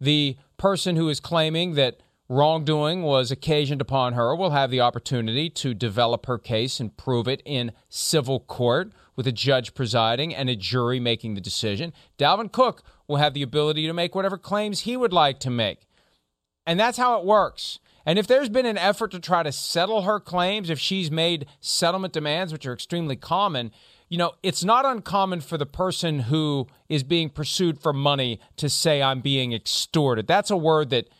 [0.00, 5.48] The person who is claiming that wrongdoing was occasioned upon her will have the opportunity
[5.50, 10.50] to develop her case and prove it in civil court with a judge presiding and
[10.50, 11.92] a jury making the decision.
[12.18, 15.86] Dalvin Cook will have the ability to make whatever claims he would like to make.
[16.66, 17.78] And that's how it works.
[18.08, 21.44] And if there's been an effort to try to settle her claims, if she's made
[21.60, 23.70] settlement demands, which are extremely common,
[24.08, 28.70] you know, it's not uncommon for the person who is being pursued for money to
[28.70, 30.26] say, I'm being extorted.
[30.26, 31.10] That's a word that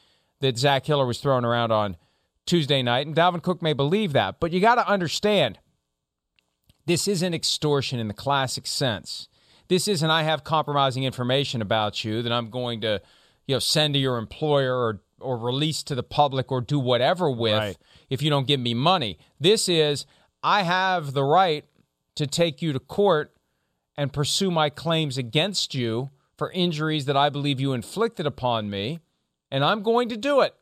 [0.40, 1.98] that Zach Hiller was throwing around on
[2.46, 4.40] Tuesday night, and Dalvin Cook may believe that.
[4.40, 5.58] But you got to understand,
[6.86, 9.28] this isn't extortion in the classic sense.
[9.68, 13.02] This isn't I have compromising information about you that I'm going to,
[13.46, 17.30] you know, send to your employer or or release to the public or do whatever
[17.30, 17.78] with right.
[18.10, 19.18] if you don't give me money.
[19.40, 20.06] This is
[20.42, 21.64] I have the right
[22.16, 23.34] to take you to court
[23.96, 29.00] and pursue my claims against you for injuries that I believe you inflicted upon me
[29.50, 30.54] and I'm going to do it.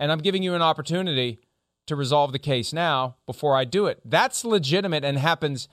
[0.00, 1.38] And I'm giving you an opportunity
[1.86, 4.00] to resolve the case now before I do it.
[4.04, 5.68] That's legitimate and happens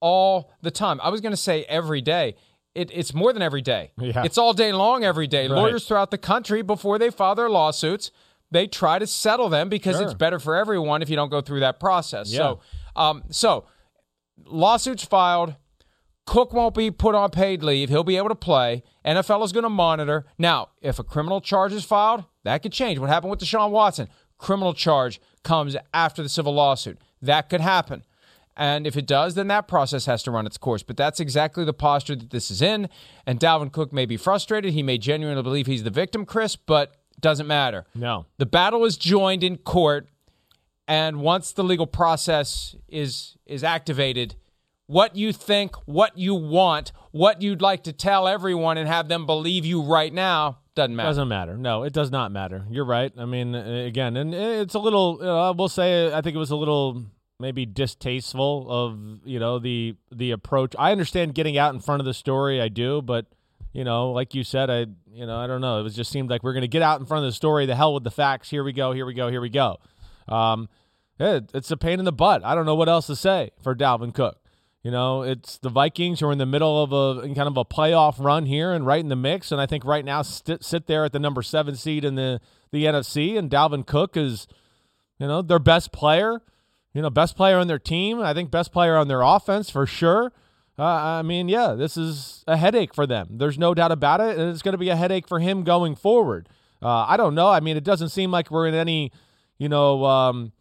[0.00, 1.00] all the time.
[1.02, 2.36] I was going to say every day.
[2.76, 3.92] It, it's more than every day.
[3.98, 4.22] Yeah.
[4.24, 5.48] It's all day long, every day.
[5.48, 5.56] Right.
[5.56, 8.10] Lawyers throughout the country, before they file their lawsuits,
[8.50, 10.04] they try to settle them because Sure.
[10.04, 12.30] it's better for everyone if you don't go through that process.
[12.30, 12.38] Yeah.
[12.38, 12.60] So,
[12.94, 13.64] um, so
[14.44, 15.54] lawsuits filed.
[16.26, 17.88] Cook won't be put on paid leave.
[17.88, 18.82] He'll be able to play.
[19.04, 20.26] NFL is going to monitor.
[20.38, 22.98] Now, if a criminal charge is filed, that could change.
[22.98, 24.08] What happened with Deshaun Watson?
[24.36, 26.98] Criminal charge comes after the civil lawsuit.
[27.22, 28.02] That could happen.
[28.56, 30.82] And if it does, then that process has to run its course.
[30.82, 32.88] But that's exactly the posture that this is in.
[33.26, 34.72] And Dalvin Cook may be frustrated.
[34.72, 37.86] He may genuinely believe he's the victim, Chris, but Doesn't matter.
[37.94, 38.26] No.
[38.38, 40.08] The battle is joined in court,
[40.86, 44.34] and once the legal process is is activated,
[44.86, 49.26] what you think, what you want, what you'd like to tell everyone and have them
[49.26, 51.08] believe you right now doesn't matter.
[51.08, 51.56] Doesn't matter.
[51.56, 52.66] No, it does not matter.
[52.70, 53.10] You're right.
[53.16, 55.22] I mean, again, and it's a little.
[55.22, 56.12] Uh, we'll say.
[56.12, 57.02] I think it was a little
[57.38, 60.74] maybe distasteful of you know the the approach.
[60.78, 62.60] I understand getting out in front of the story.
[62.60, 63.26] I do, but
[63.72, 65.80] you know, like you said, I you know I don't know.
[65.80, 67.66] It was just seemed like we're going to get out in front of the story.
[67.66, 68.50] The hell with the facts.
[68.50, 68.92] Here we go.
[68.92, 69.28] Here we go.
[69.28, 69.78] Here we go.
[70.28, 70.68] Um,
[71.18, 72.44] it, it's a pain in the butt.
[72.44, 74.38] I don't know what else to say for Dalvin Cook.
[74.82, 77.64] You know, it's the Vikings who are in the middle of a kind of a
[77.64, 79.50] playoff run here and right in the mix.
[79.50, 82.40] And I think right now st- sit there at the number seven seed in the
[82.70, 84.46] the NFC, and Dalvin Cook is,
[85.18, 86.40] you know, their best player.
[86.96, 88.20] You know, best player on their team.
[88.20, 90.32] I think best player on their offense for sure.
[90.78, 93.28] Uh, I mean, yeah, this is a headache for them.
[93.32, 95.94] There's no doubt about it, and it's going to be a headache for him going
[95.94, 96.48] forward.
[96.82, 97.48] Uh, I don't know.
[97.48, 99.12] I mean, it doesn't seem like we're in any,
[99.58, 100.04] you know.
[100.06, 100.52] Um,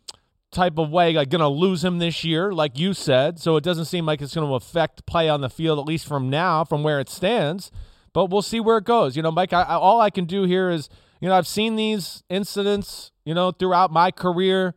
[0.51, 3.39] type of way, like going to lose him this year, like you said.
[3.39, 6.07] So it doesn't seem like it's going to affect play on the field, at least
[6.07, 7.71] from now, from where it stands.
[8.13, 9.17] But we'll see where it goes.
[9.17, 11.75] You know, Mike, I, I, all I can do here is, you know, I've seen
[11.75, 14.75] these incidents, you know, throughout my career.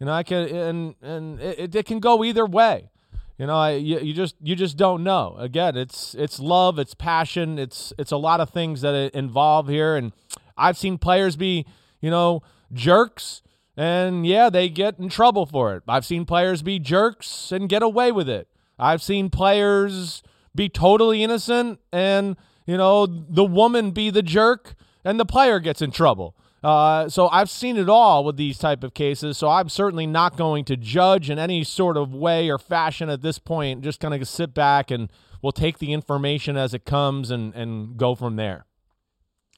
[0.00, 2.90] You know, I can, and and it, it can go either way.
[3.38, 5.36] You know, I, you, you just you just don't know.
[5.38, 9.94] Again, it's it's love, it's passion, it's it's a lot of things that involve here,
[9.96, 10.12] and
[10.56, 11.66] I've seen players be,
[12.00, 12.42] you know,
[12.72, 13.42] jerks
[13.76, 15.82] and yeah, they get in trouble for it.
[15.88, 18.46] I've seen players be jerks and get away with it.
[18.78, 20.22] I've seen players
[20.54, 22.36] be totally innocent and,
[22.66, 26.36] you know, the woman be the jerk and the player gets in trouble.
[26.62, 29.38] Uh, so I've seen it all with these type of cases.
[29.38, 33.22] So I'm certainly not going to judge in any sort of way or fashion at
[33.22, 33.82] this point.
[33.82, 37.96] Just kind of sit back and we'll take the information as it comes and, and
[37.96, 38.66] go from there.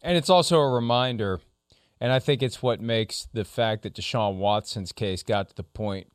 [0.03, 1.41] And it's also a reminder–
[2.03, 5.63] and I think it's what makes the fact that Deshaun Watson's case got to the
[5.63, 6.09] point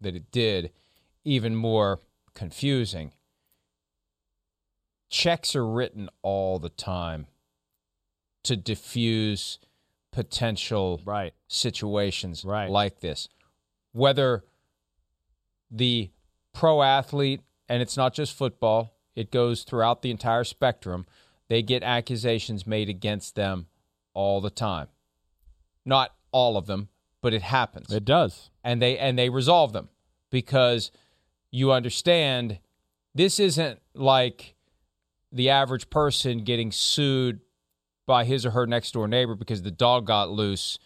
[0.00, 0.72] that it did
[1.24, 2.00] even more
[2.34, 3.12] confusing.
[5.08, 7.28] Checks are written all the time
[8.42, 9.60] to diffuse
[10.14, 11.34] potential right.
[11.48, 12.70] situations right.
[12.70, 13.28] like this.
[13.92, 14.44] Whether
[15.70, 16.10] the
[16.52, 21.04] pro athlete, and it's not just football, it goes throughout the entire spectrum,
[21.48, 23.66] they get accusations made against them
[24.14, 24.86] all the time.
[25.84, 26.90] Not all of them,
[27.20, 27.92] but it happens.
[27.92, 28.50] It does.
[28.62, 29.88] And they and they resolve them
[30.30, 30.92] because
[31.50, 32.60] you understand
[33.16, 34.54] this isn't like
[35.32, 37.40] the average person getting sued
[38.06, 40.78] by his or her next door neighbor because the dog got loose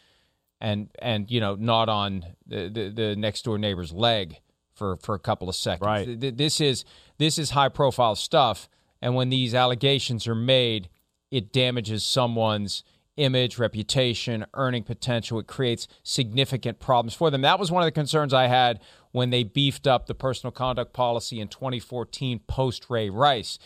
[0.60, 4.40] and and you know not on the, the, the next door neighbor's leg
[4.74, 5.86] for for a couple of seconds.
[5.86, 6.36] Right.
[6.36, 6.84] This is
[7.18, 8.68] this is high profile stuff
[9.00, 10.88] and when these allegations are made
[11.30, 12.82] it damages someone's
[13.18, 15.38] image, reputation, earning potential.
[15.38, 17.42] It creates significant problems for them.
[17.42, 20.92] That was one of the concerns I had when they beefed up the personal conduct
[20.92, 23.58] policy in 2014 post Ray Rice.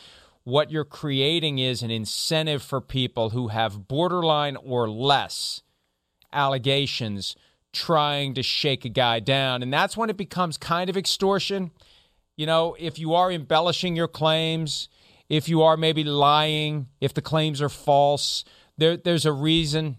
[0.45, 5.63] What you're creating is an incentive for people who have borderline or less
[6.33, 7.37] allegations
[7.73, 9.63] trying to shake a guy down.
[9.63, 11.71] And that's when it becomes kind of extortion.
[12.37, 14.89] You know, if you are embellishing your claims,
[15.29, 18.45] if you are maybe lying, if the claims are false,
[18.77, 19.97] there there's a reason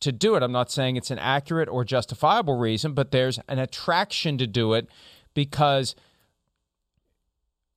[0.00, 0.42] to do it.
[0.42, 4.74] I'm not saying it's an accurate or justifiable reason, but there's an attraction to do
[4.74, 4.88] it
[5.32, 5.94] because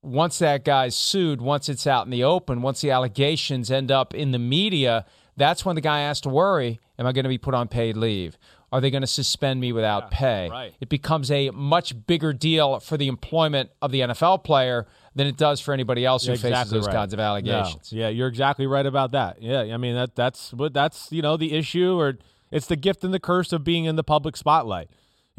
[0.02, 4.14] once that guy's sued, once it's out in the open, once the allegations end up
[4.14, 5.04] in the media,
[5.36, 7.96] that's when the guy has to worry am I going to be put on paid
[7.96, 8.38] leave?
[8.72, 10.48] Are they going to suspend me without yeah, pay?
[10.48, 10.74] Right.
[10.80, 14.86] It becomes a much bigger deal for the employment of the NFL player
[15.16, 16.94] than it does for anybody else who exactly faces those right.
[16.94, 17.92] kinds of allegations.
[17.92, 17.98] No.
[17.98, 19.42] Yeah, you're exactly right about that.
[19.42, 22.18] Yeah, I mean that that's what that's you know the issue or
[22.52, 24.88] it's the gift and the curse of being in the public spotlight.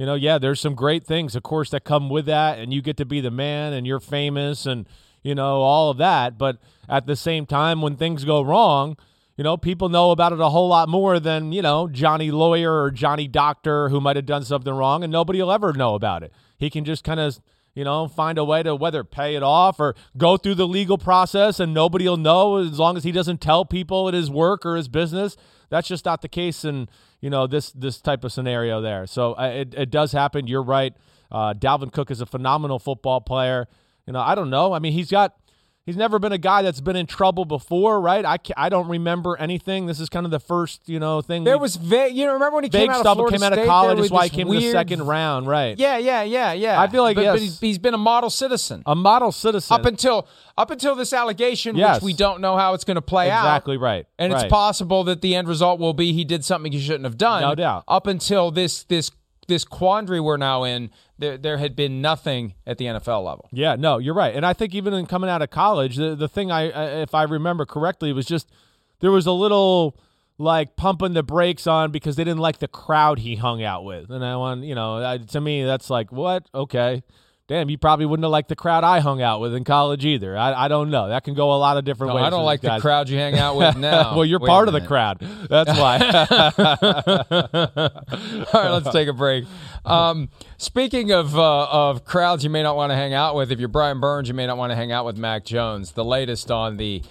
[0.02, 2.82] You know, yeah, there's some great things, of course, that come with that, and you
[2.82, 4.90] get to be the man, and you're famous, and
[5.22, 6.40] you know all of that.
[6.40, 6.58] But
[6.90, 8.98] at the same time, when things go wrong,
[9.38, 12.82] you know, people know about it a whole lot more than you know Johnny Lawyer
[12.82, 16.24] or Johnny Doctor who might have done something wrong, and nobody will ever know about
[16.24, 16.34] it.
[16.58, 17.40] He can just kind of
[17.74, 20.98] you know, find a way to whether pay it off or go through the legal
[20.98, 24.66] process and nobody will know as long as he doesn't tell people at his work
[24.66, 25.38] or his business.
[25.70, 26.90] That's just not the case in,
[27.22, 29.08] you know, this this type of scenario there.
[29.08, 30.48] So uh, it, it does happen.
[30.48, 30.94] You're right.
[31.32, 33.68] Uh, Dalvin Cook is a phenomenal football player.
[34.06, 34.74] You know, I don't know.
[34.74, 35.36] I mean, he's got
[35.84, 38.24] He's never been a guy that's been in trouble before, right?
[38.24, 39.88] I, I don't remember anything.
[39.88, 41.44] This is kind of the first, you know, thing.
[41.44, 42.16] There was vague.
[42.16, 43.98] You know, remember when he came out of Florida came out of State, college.
[43.98, 45.78] That's why he came in the second round, right?
[45.80, 46.80] Yeah, yeah, yeah, yeah.
[46.80, 47.42] I feel like, but, but yes.
[47.42, 49.74] he's, he's been a model citizen A model citizen.
[49.74, 51.96] up until up until this allegation, Yes.
[51.96, 53.40] which we don't know how it's going to play out.
[53.40, 54.06] Exactly right.
[54.20, 54.44] And Right.
[54.44, 57.42] it's possible that the end result will be he did something he shouldn't have done.
[57.42, 57.86] No doubt.
[57.88, 59.10] Up until this this
[59.48, 60.92] this quandary we're now in,
[61.22, 63.48] there there had been nothing at the NFL level.
[63.54, 64.36] Yeah, no, you're right.
[64.36, 67.24] And I think even in coming out of college, the the thing I, if I
[67.24, 68.52] remember correctly was just
[69.00, 69.98] there was a little
[70.38, 74.10] like pumping the brakes on because they didn't like the crowd he hung out with.
[74.10, 76.48] And I want, you know, I, to me that's like, what?
[76.54, 77.04] Okay.
[77.48, 80.38] Damn, you probably wouldn't have liked the crowd I hung out with in college either.
[80.38, 81.10] I, I don't know.
[81.10, 82.24] That can go a lot of different No, ways.
[82.24, 84.16] I don't like the crowd you hang out with now.
[84.16, 85.20] well, you're Wait part of the crowd.
[85.50, 85.98] That's why.
[88.54, 89.46] All right, let's take a break.
[89.86, 93.60] Um, speaking of uh, of crowds you may not want to hang out with, if
[93.60, 95.94] you're Brian Burns, you may not want to hang out with Mac Jones.
[95.94, 97.02] The latest on the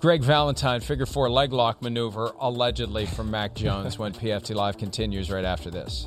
[0.00, 5.30] Greg Valentine figure four leg lock maneuver, allegedly from Mac Jones, when PFT Live continues
[5.30, 6.06] right after this.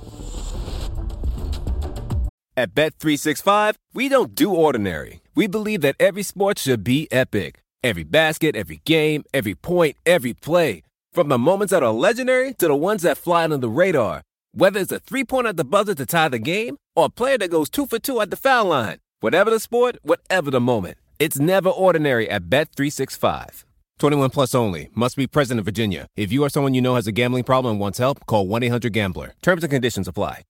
[2.56, 5.22] At Bet365, we don't do ordinary.
[5.36, 7.60] We believe that every sport should be epic.
[7.84, 10.84] Every basket, every game, every point, every play.
[11.12, 14.22] From the moments that are legendary to the ones that fly under the radar.
[14.56, 17.50] Whether it's a three-pointer at the buzzer to tie the game or a player that
[17.50, 19.00] goes two for two at the foul line.
[19.20, 20.98] Whatever the sport, whatever the moment.
[21.18, 23.64] It's never ordinary at Bet365.
[23.98, 24.90] 21 plus only.
[24.94, 26.06] Must be present in Virginia.
[26.16, 29.34] If you or someone you know has a gambling problem and wants help, call 1-800-GAMBLER.
[29.42, 30.44] Terms and conditions apply.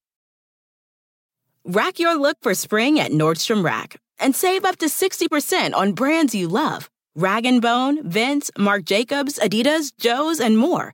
[1.64, 6.36] Rack your look for spring at Nordstrom Rack and save up to 60% on brands
[6.36, 6.90] you love.
[7.16, 10.94] Rag & Bone, Vince, Marc Jacobs, Adidas, Joe's, and more.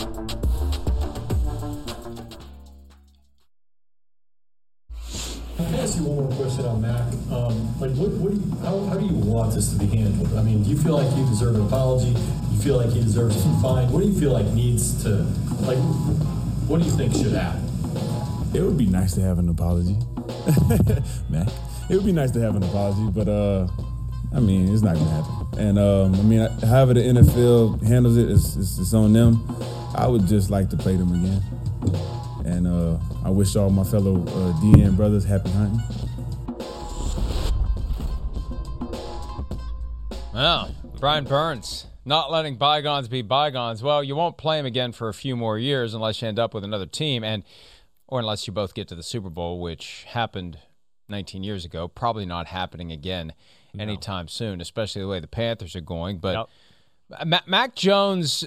[5.61, 7.01] I ask you one more question on Mac?
[7.31, 10.33] Um, like, what, what do you, how, how do you want this to be handled?
[10.37, 12.13] I mean, do you feel like you deserve an apology?
[12.13, 13.91] Do you feel like he deserves to be fined?
[13.91, 15.27] What do you feel like needs to,
[15.65, 15.77] like,
[16.67, 17.67] what do you think should happen?
[18.53, 19.95] It would be nice to have an apology,
[21.29, 21.47] Mac.
[21.89, 23.67] It would be nice to have an apology, but uh,
[24.33, 25.59] I mean, it's not gonna happen.
[25.59, 29.43] And um, I mean, however the NFL handles it, it's, it's, it's on them.
[29.95, 31.41] I would just like to play them again,
[32.45, 35.81] and uh, I wish all my fellow uh, DL brothers happy hunting.
[40.33, 43.83] Well, Brian Burns not letting bygones be bygones.
[43.83, 46.53] Well, you won't play him again for a few more years unless you end up
[46.53, 47.43] with another team, and
[48.07, 50.57] or unless you both get to the Super Bowl, which happened
[51.09, 51.87] 19 years ago.
[51.87, 53.33] Probably not happening again
[53.77, 56.17] anytime soon, especially the way the Panthers are going.
[56.17, 56.49] But
[57.25, 58.45] Ma- Mac Jones.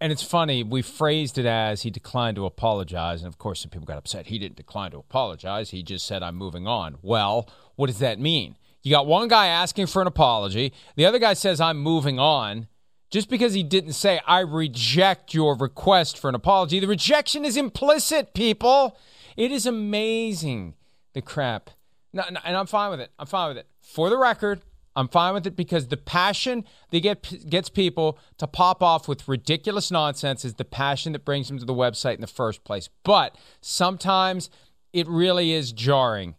[0.00, 3.20] And it's funny, we phrased it as he declined to apologize.
[3.20, 4.28] And of course, some people got upset.
[4.28, 5.70] He didn't decline to apologize.
[5.70, 6.96] He just said, I'm moving on.
[7.02, 8.56] Well, what does that mean?
[8.82, 12.68] You got one guy asking for an apology, the other guy says, I'm moving on.
[13.10, 17.56] Just because he didn't say, I reject your request for an apology, the rejection is
[17.56, 18.96] implicit, people.
[19.36, 20.74] It is amazing
[21.12, 21.70] the crap.
[22.12, 23.10] No, no, and I'm fine with it.
[23.18, 23.66] I'm fine with it.
[23.80, 24.60] For the record,
[24.96, 29.28] I'm fine with it because the passion that get, gets people to pop off with
[29.28, 32.88] ridiculous nonsense is the passion that brings them to the website in the first place.
[33.04, 34.50] But sometimes
[34.92, 36.34] it really is jarring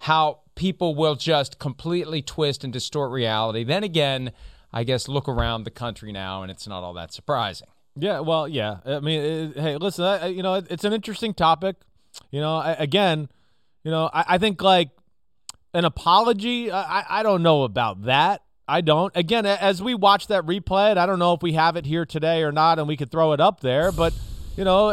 [0.00, 3.64] how people will just completely twist and distort reality.
[3.64, 4.32] Then again,
[4.72, 7.68] I guess look around the country now and it's not all that surprising.
[7.96, 8.78] Yeah, well, yeah.
[8.84, 11.76] I mean, it, hey, listen, I, you know, it, it's an interesting topic.
[12.30, 13.28] You know, I, again,
[13.84, 14.90] you know, I, I think like
[15.74, 16.70] an apology.
[16.72, 18.42] I, I don't know about that.
[18.66, 19.14] I don't.
[19.14, 22.42] Again, as we watch that replay, I don't know if we have it here today
[22.42, 23.92] or not, and we could throw it up there.
[23.92, 24.14] But
[24.56, 24.88] you know,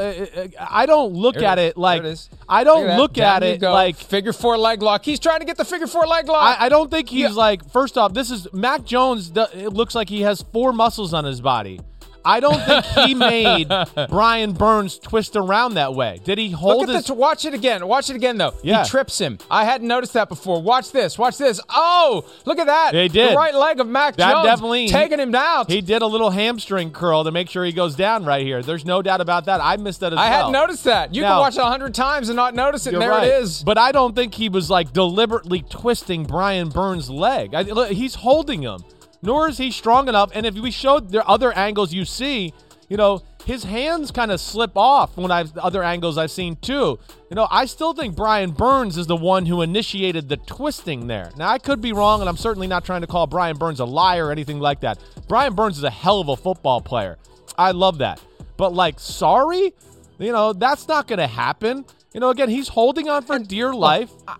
[0.59, 1.69] I don't look There it at is.
[1.71, 2.03] it like.
[2.49, 3.71] I don't look at it go.
[3.71, 5.05] like figure four leg lock.
[5.05, 6.59] He's trying to get the figure four leg lock.
[6.59, 7.71] I, I don't think he's like.
[7.71, 9.31] First off, this is Mac Jones.
[9.35, 11.79] It looks like he has four muscles on his body.
[12.23, 13.67] I don't think he made
[14.09, 16.19] Brian Burns twist around that way.
[16.23, 17.07] Did he hold Look at his?
[17.07, 17.15] this.
[17.15, 17.87] Watch it again.
[17.87, 18.53] Watch it again, though.
[18.63, 18.83] Yeah.
[18.83, 19.37] He trips him.
[19.49, 20.61] I hadn't noticed that before.
[20.61, 21.17] Watch this.
[21.17, 21.59] Watch this.
[21.69, 22.93] Oh, look at that.
[22.93, 23.31] He did.
[23.31, 25.65] The right leg of Mac That Jones definitely- taking him down.
[25.67, 28.61] He did a little hamstring curl to make sure he goes down right here.
[28.61, 29.59] There's no doubt about that.
[29.61, 30.31] I missed that as I well.
[30.31, 31.15] I hadn't noticed that.
[31.15, 32.93] You Now- can watch it a hundred times and not notice it.
[32.93, 33.27] And there right.
[33.27, 33.63] it is.
[33.63, 37.53] But I don't think he was like deliberately twisting Brian Burns' leg.
[37.55, 38.83] I, look, he's holding him.
[39.21, 40.31] Nor is he strong enough.
[40.33, 42.53] And if we showed the other angles you see,
[42.89, 46.99] you know, his hands kind of slip off when I've other angles I've seen too.
[47.29, 51.31] You know, I still think Brian Burns is the one who initiated the twisting there.
[51.37, 53.85] Now I could be wrong, and I'm certainly not trying to call Brian Burns a
[53.85, 54.99] liar or anything like that.
[55.27, 57.17] Brian Burns is a hell of a football player.
[57.57, 58.21] I love that.
[58.57, 59.73] But like, sorry,
[60.19, 61.85] you know, that's not going to happen.
[62.13, 64.11] You know, again, he's holding on for dear life.
[64.27, 64.35] I,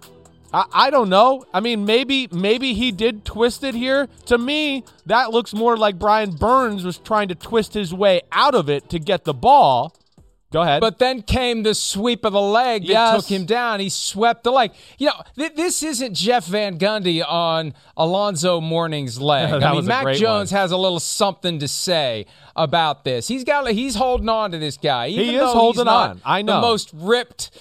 [0.54, 1.46] I don't know.
[1.54, 4.08] I mean, maybe maybe he did twist it here.
[4.26, 8.54] To me, that looks more like Brian Burns was trying to twist his way out
[8.56, 9.96] of it to get the ball.
[10.52, 10.82] Go ahead.
[10.82, 13.16] But then came the sweep of the leg that Yes.
[13.22, 13.80] took him down.
[13.80, 14.72] He swept the leg.
[14.98, 19.64] You know, th- this isn't Jeff Van Gundy on Alonzo Mourning's leg.
[19.64, 20.60] I mean, Mac Jones one.
[20.60, 22.26] has a little something to say
[22.58, 23.30] about this.
[23.30, 23.66] He's got.
[23.72, 25.08] He's holding on to this guy.
[25.08, 26.20] He is holding on.
[26.26, 26.56] I know.
[26.56, 27.52] the most ripped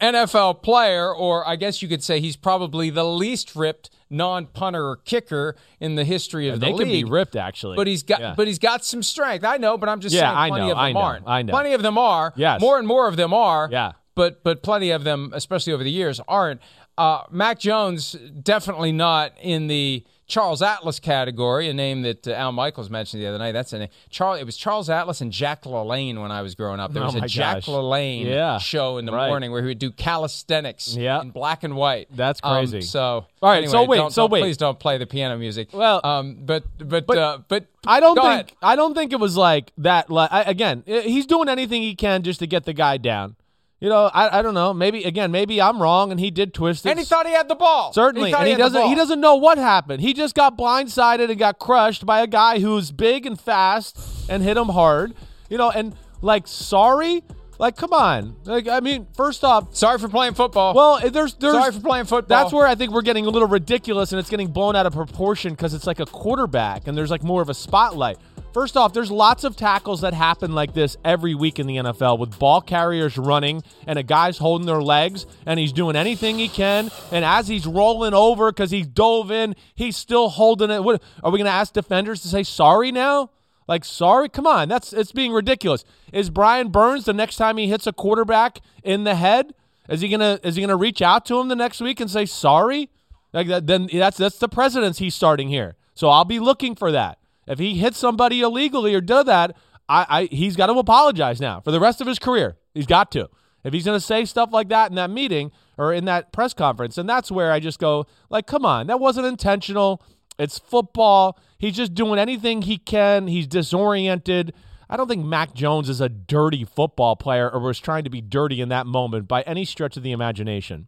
[0.00, 4.96] NFL player, or I guess you could say he's probably the least ripped non-punter or
[4.96, 6.76] kicker in the history of the league.
[6.78, 7.76] they the could be ripped actually.
[7.76, 8.34] But he's got, Yeah.
[8.36, 9.44] but he's got some strength.
[9.44, 11.28] I know, but I'm just Yeah, saying, I plenty know, of I them know, aren't.
[11.28, 11.52] I know.
[11.52, 12.32] Plenty of them are.
[12.36, 12.60] Yes.
[12.60, 13.68] more and more of them are.
[13.70, 13.92] Yeah.
[14.16, 16.60] but but plenty of them, especially over the years, aren't.
[16.98, 22.52] Uh, Mac Jones definitely not in the Charles Atlas category, a name that uh, Al
[22.52, 23.52] Michaels mentioned the other night.
[23.52, 23.88] That's a name.
[24.08, 24.40] Charles.
[24.40, 26.92] It was Charles Atlas and Jack LaLanne when I was growing up.
[26.92, 27.66] There Oh was a my Jack gosh.
[27.66, 28.58] LaLanne Yeah.
[28.58, 29.28] show in the Right.
[29.28, 31.20] morning where he would do calisthenics Yeah.
[31.20, 32.08] in black and white.
[32.14, 32.80] That's Um, crazy.
[32.82, 34.40] so All right, so wait, don't- so don't- wait.
[34.42, 35.68] Please don't play the piano music.
[35.72, 38.52] Well, um, but but but uh, but I don't think ahead.
[38.62, 40.10] I don't think it was like that.
[40.10, 43.36] Like I, again, he's doing anything he can just to get the guy down.
[43.80, 44.74] You know, I, I don't know.
[44.74, 46.90] Maybe again, maybe I'm wrong, and he did twist it.
[46.90, 47.94] And he thought he had the ball.
[47.94, 48.88] Certainly, thought and he, the doesn't.
[48.88, 50.02] He doesn't know what happened.
[50.02, 54.42] He just got blindsided and got crushed by a guy who's big and fast and
[54.42, 55.14] hit him hard.
[55.48, 57.22] You know, and like, sorry,
[57.60, 58.36] like, come on.
[58.44, 60.72] Like, I mean, first off, Sorry for playing football.
[60.72, 61.52] well, there's, there's.
[61.52, 62.42] Sorry for playing football.
[62.42, 64.94] That's where I think we're getting a little ridiculous, and it's getting blown out of
[64.94, 68.16] proportion because it's like a quarterback, and there's like more of a spotlight.
[68.52, 72.18] First off, there's lots of tackles that happen like this every week in the NFL
[72.18, 76.48] with ball carriers running and a guy's holding their legs and he's doing anything he
[76.48, 76.90] can.
[77.12, 80.82] And as he's rolling over because he dove in, he's still holding it.
[80.82, 83.30] What, are we going to ask defenders to say sorry now?
[83.68, 84.28] Like sorry?
[84.28, 85.84] Come on, that's it's being ridiculous.
[86.12, 89.54] Is Brian Burns the next time he hits a quarterback in the head?
[89.88, 92.26] Is he gonna is he gonna reach out to him the next week and say
[92.26, 92.90] sorry?
[93.32, 95.76] Like that, then that's that's the precedence he's starting here.
[95.94, 97.19] So I'll be looking for that.
[97.50, 99.56] If he hits somebody illegally or does that,
[99.88, 102.56] I, I he's got to apologize now for the rest of his career.
[102.72, 103.28] He's got to.
[103.64, 106.54] If he's going to say stuff like that in that meeting or in that press
[106.54, 110.02] conference, and that's where I just go like, come on, that wasn't intentional.
[110.38, 111.38] It's football.
[111.58, 113.26] He's just doing anything he can.
[113.26, 114.54] He's disoriented.
[114.88, 118.20] I don't think Mac Jones is a dirty football player or was trying to be
[118.20, 120.86] dirty in that moment by any stretch of the imagination.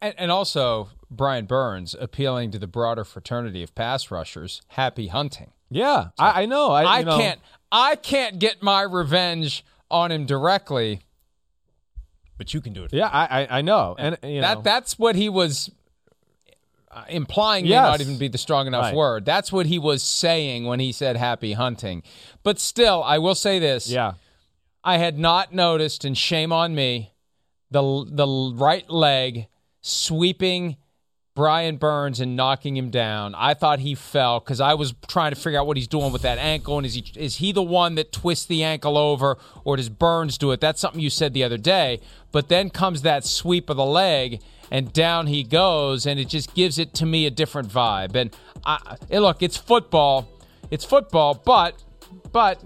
[0.00, 4.62] And, and also, Brian Burns appealing to the broader fraternity of pass rushers.
[4.68, 5.52] Happy hunting.
[5.70, 6.70] Yeah, I, I know.
[6.70, 7.40] I, I you know, can't.
[7.72, 11.00] I can't get my revenge on him directly,
[12.38, 12.92] but you can do it.
[12.92, 13.96] Yeah, I, I, I know.
[13.98, 15.70] And you know, that that's what he was
[16.90, 17.64] uh, implying.
[17.64, 18.94] May not even be the strong enough Right.
[18.94, 19.24] word.
[19.24, 22.02] That's what he was saying when he said "happy hunting."
[22.42, 23.88] But still, I will say this.
[23.90, 24.14] yeah.
[24.84, 27.12] I had not noticed, and shame on me,
[27.72, 29.48] the the right leg
[29.80, 30.76] sweeping
[31.36, 33.34] Brian Burns and knocking him down.
[33.36, 36.22] I thought he fell because I was trying to figure out what he's doing with
[36.22, 39.76] that ankle, and is he is he the one that twists the ankle over, or
[39.76, 40.60] does Burns do it?
[40.60, 42.00] That's something you said the other day.
[42.32, 46.54] But then comes that sweep of the leg, and down he goes, and it just
[46.54, 48.16] gives it to me a different vibe.
[48.16, 48.34] And
[48.64, 50.26] I, look, it's football,
[50.70, 51.84] it's football, but
[52.32, 52.64] but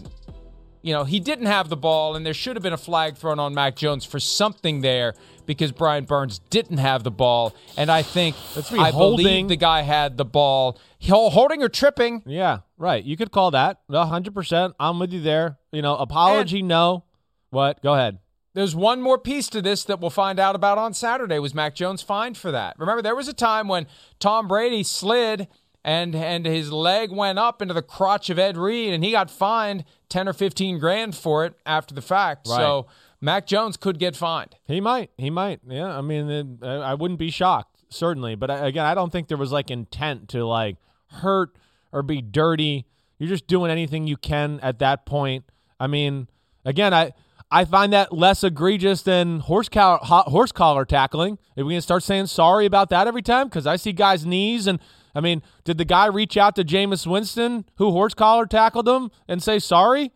[0.83, 3.41] you know, he didn't have the ball, and there should have been a flag thrown
[3.41, 5.15] on Mac Jones for something there
[5.55, 7.53] because Brian Burns didn't have the ball.
[7.77, 8.37] And I think
[8.73, 10.79] I holding- believe the guy had the ball,
[11.09, 12.23] Hol- holding or tripping.
[12.25, 13.03] Yeah, right.
[13.05, 13.79] You could call that.
[13.93, 14.75] Hundred percent.
[14.79, 15.59] I'm with you there.
[15.73, 17.03] You know, apology, no.
[17.51, 17.83] What?
[17.83, 18.19] Go ahead.
[18.55, 21.39] There's one more piece to this that we'll find out about on Saturday.
[21.39, 22.77] Was Mac Jones fined for that?
[22.79, 23.87] Remember, there was a time when
[24.19, 25.49] Tom Brady slid
[25.85, 29.31] and and his leg went up into the crotch of Ed Reed, and he got
[29.31, 32.47] fined ten or fifteen grand for it after the fact.
[32.49, 32.57] Right.
[32.57, 32.87] So
[33.21, 34.57] Mac Jones could get fined.
[34.67, 35.11] He might.
[35.19, 35.61] He might.
[35.69, 35.97] Yeah.
[35.97, 38.35] I mean, it, I wouldn't be shocked, certainly.
[38.35, 40.77] But I, again, I don't think there was like intent to like
[41.09, 41.51] hurt
[41.93, 42.87] or be dirty.
[43.19, 45.45] You're just doing anything you can at that point.
[45.79, 46.29] I mean,
[46.65, 47.13] again, I
[47.51, 51.39] I find that less egregious than horse collar, horse collar tackling.
[51.57, 53.49] Are we gonna start saying sorry about that every time?
[53.49, 54.79] Because I see guys' knees, and
[55.15, 59.11] I mean, did the guy reach out to Jameis Winston, who horse collar tackled him,
[59.27, 60.13] and say sorry?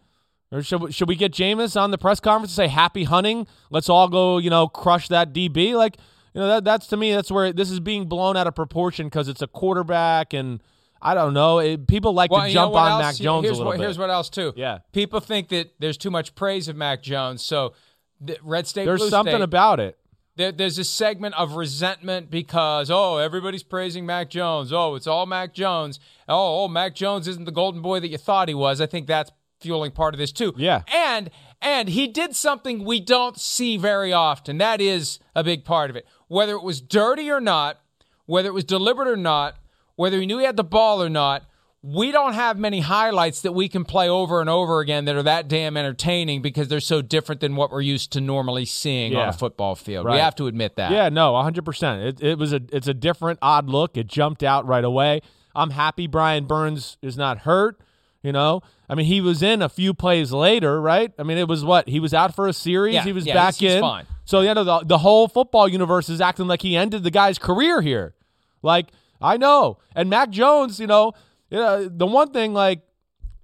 [0.52, 3.46] Or should we, should we get Jameis on the press conference and say happy hunting?
[3.70, 5.74] Let's all go, you know, crush that DB.
[5.74, 5.96] Like,
[6.32, 9.06] you know, that, that's to me, that's where this is being blown out of proportion
[9.06, 10.60] because it's a quarterback and
[11.04, 11.58] I don't know.
[11.58, 13.02] It, people like well, to jump on else?
[13.02, 13.84] Mac Jones here's a little what, bit.
[13.84, 14.54] Here's what else too.
[14.56, 17.44] Yeah, people think that there's too much praise of Mac Jones.
[17.44, 17.74] So,
[18.20, 19.98] the Red State, there's something State, about it.
[20.36, 24.72] There, there's a segment of resentment because oh, everybody's praising Mac Jones.
[24.72, 26.00] Oh, it's all Mac Jones.
[26.26, 28.80] Oh, oh, Mac Jones isn't the golden boy that you thought he was.
[28.80, 29.30] I think that's
[29.64, 30.52] fueling part of this too.
[30.56, 30.82] Yeah.
[30.92, 31.30] And
[31.62, 34.58] and he did something we don't see very often.
[34.58, 36.06] That is a big part of it.
[36.28, 37.80] Whether it was dirty or not,
[38.26, 39.56] whether it was deliberate or not,
[39.96, 41.44] whether he knew he had the ball or not,
[41.82, 45.22] we don't have many highlights that we can play over and over again that are
[45.22, 49.20] that damn entertaining because they're so different than what we're used to normally seeing Yeah.
[49.20, 50.04] on a football field.
[50.06, 50.14] Right.
[50.14, 50.92] We have to admit that.
[50.92, 52.06] Yeah, no, 100%.
[52.06, 53.96] It, it was a it's a different odd look.
[53.96, 55.20] It jumped out right away.
[55.54, 57.80] I'm happy Brian Burns is not hurt,
[58.22, 58.62] you know.
[58.94, 61.12] I mean, he was in a few plays later, right?
[61.18, 61.88] I mean, it was what?
[61.88, 63.80] He was out for a series, Yeah, he was yeah, back he's- he's in.
[63.80, 64.06] fine.
[64.24, 67.38] So, you know, the, the whole football universe is acting like he ended the guy's
[67.38, 68.14] career here.
[68.62, 68.86] Like,
[69.20, 69.78] I know.
[69.96, 71.12] And Mac Jones, you know,
[71.50, 72.82] you know, the one thing like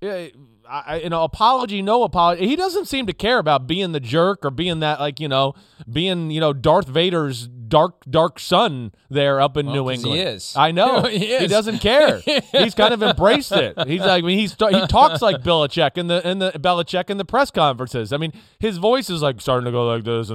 [0.01, 0.28] yeah,
[0.71, 2.47] I, you know, apology, no apology.
[2.47, 5.55] He doesn't seem to care about being the jerk or being that, like, you know,
[5.91, 10.16] being, you know, Darth Vader's dark, dark son there up in Well, England.
[10.16, 10.55] he is.
[10.57, 11.03] I know.
[11.03, 11.51] He is.
[11.51, 12.18] doesn't care.
[12.53, 13.77] he's kind of embraced it.
[13.89, 17.16] He's like, I mean, he's he talks like Belichick in the in the Belichick in
[17.18, 18.12] the press conferences.
[18.12, 20.31] I mean, his voice is like starting to go like this.
[20.31, 20.33] I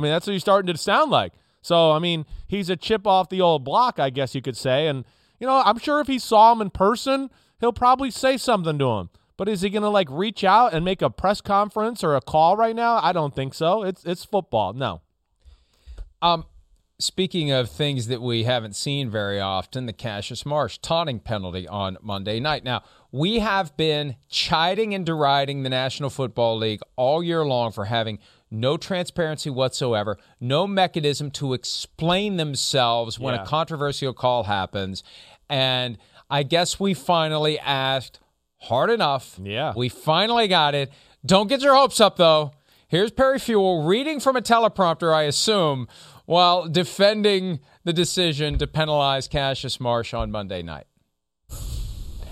[0.00, 1.32] mean, that's what he's starting to sound like.
[1.62, 4.86] So, I mean, he's a chip off the old block, I guess you could say.
[4.86, 5.04] And
[5.40, 7.30] you know, I'm sure if he saw him in person,
[7.60, 9.10] he'll probably say something to him.
[9.36, 12.20] But is he going to like reach out and make a press conference or a
[12.20, 12.98] call right now?
[13.02, 13.84] I don't think so.
[13.84, 14.72] It's it's football.
[14.72, 15.00] No.
[16.20, 16.46] Um,
[16.98, 21.96] speaking of things that we haven't seen very often, the Cassius Marsh taunting penalty on
[22.02, 22.64] Monday night.
[22.64, 22.82] Now,
[23.12, 28.18] we have been chiding and deriding the National Football League all year long for having
[28.50, 33.42] no transparency whatsoever, no mechanism to explain themselves when Yeah.
[33.42, 35.04] a controversial call happens.
[35.48, 35.98] And
[36.30, 38.20] I guess we finally asked
[38.58, 39.38] hard enough.
[39.42, 39.72] Yeah.
[39.76, 40.92] We finally got it.
[41.24, 42.52] Don't get your hopes up, though.
[42.88, 45.88] Here's Perry Fewell reading from a teleprompter, I assume,
[46.26, 50.86] while defending the decision to penalize Cassius Marsh on Monday night.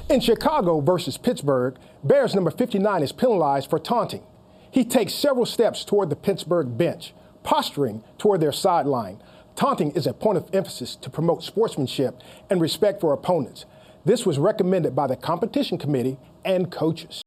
[0.09, 4.23] In Chicago versus Pittsburgh, Bears number 59 is penalized for taunting.
[4.71, 9.21] He takes several steps toward the Pittsburgh bench, posturing toward their sideline.
[9.57, 13.65] Taunting is a point of emphasis to promote sportsmanship and respect for opponents.
[14.07, 17.23] This was recommended by the competition committee and coaches.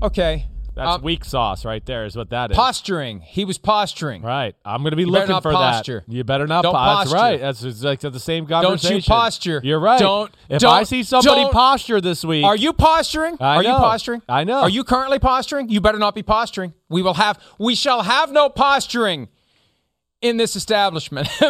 [0.00, 0.46] Okay.
[0.76, 2.56] That's Um, weak sauce right there, is what that is.
[2.56, 3.18] Posturing.
[3.22, 4.22] He was posturing.
[4.22, 4.54] Right.
[4.64, 6.04] I'm going to be You looking for posture.
[6.06, 6.14] that.
[6.14, 7.16] You better not Don't po- That's posture.
[7.16, 7.40] right.
[7.40, 8.60] That's it's like the same conversation.
[8.60, 8.96] Don't conversation.
[8.98, 9.60] you posture.
[9.64, 9.98] You're right.
[9.98, 13.36] Don't- If don't- I see somebody posture this week, Are you posturing?
[13.40, 14.22] I Are you posturing?
[14.28, 14.60] I know.
[14.60, 15.68] Are you currently posturing?
[15.68, 16.72] You better not be posturing.
[16.88, 19.26] We will have we shall have no posturing
[20.22, 21.28] in this establishment.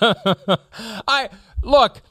[0.00, 1.28] I
[1.64, 2.04] look th-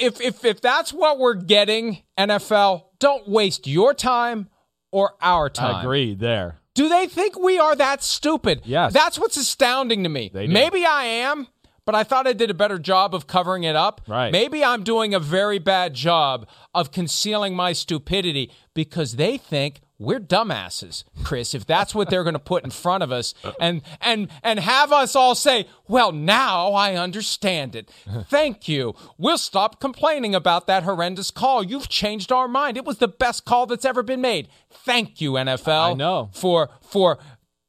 [0.00, 4.48] if if if that's what we're getting NFL, don't waste your time
[4.92, 5.76] or our time.
[5.76, 6.60] I agree there.
[6.74, 8.62] Do they think we are that stupid?
[8.64, 8.92] Yes.
[8.92, 10.30] That's what's astounding to me.
[10.32, 11.48] Maybe I am,
[11.84, 14.00] but I thought I did a better job of covering it up.
[14.06, 14.30] Right.
[14.30, 20.18] Maybe I'm doing a very bad job of concealing my stupidity because they think we're
[20.18, 24.28] dumbasses, Chris, if that's what they're going to put in front of us and and
[24.42, 27.90] and have us all say, "Well, now I understand it.
[28.28, 28.94] Thank you.
[29.18, 31.62] We'll stop complaining about that horrendous call.
[31.62, 32.78] You've changed our mind.
[32.78, 34.48] It was the best call that's ever been made.
[34.70, 36.30] Thank you, NFL." I know.
[36.32, 37.18] for for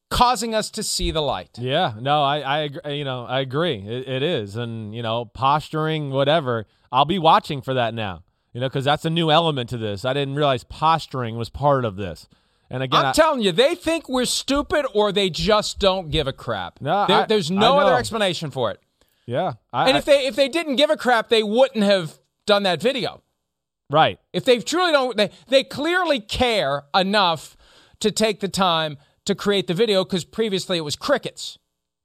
[0.10, 1.58] causing us to see the light.
[1.58, 3.76] Yeah, no, I, I, agree, you know, I agree.
[3.76, 6.66] It, it is, and you know, posturing, whatever.
[6.94, 8.24] I'll be watching for that now.
[8.54, 10.04] You know, because that's a new element to this.
[10.04, 12.28] I didn't realize posturing was part of this.
[12.70, 16.28] And again, I'm I- telling you, they think we're stupid or they just don't give
[16.28, 16.82] a crap.
[16.82, 18.80] No, There- I- there's no other explanation for it.
[19.26, 22.64] yeah, I, and if they if they didn't give a crap, they wouldn't have done
[22.64, 23.22] that video.
[23.90, 27.56] right, If they truly don't, they they clearly care enough
[28.00, 31.58] to take the time to create the video because previously it was crickets.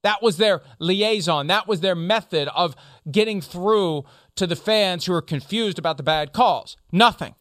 [0.03, 1.47] That was their liaison.
[1.49, 2.77] That was their method of
[3.11, 4.05] getting through
[4.37, 6.77] to the fans who are confused about the bad calls.
[6.93, 7.35] Nothing.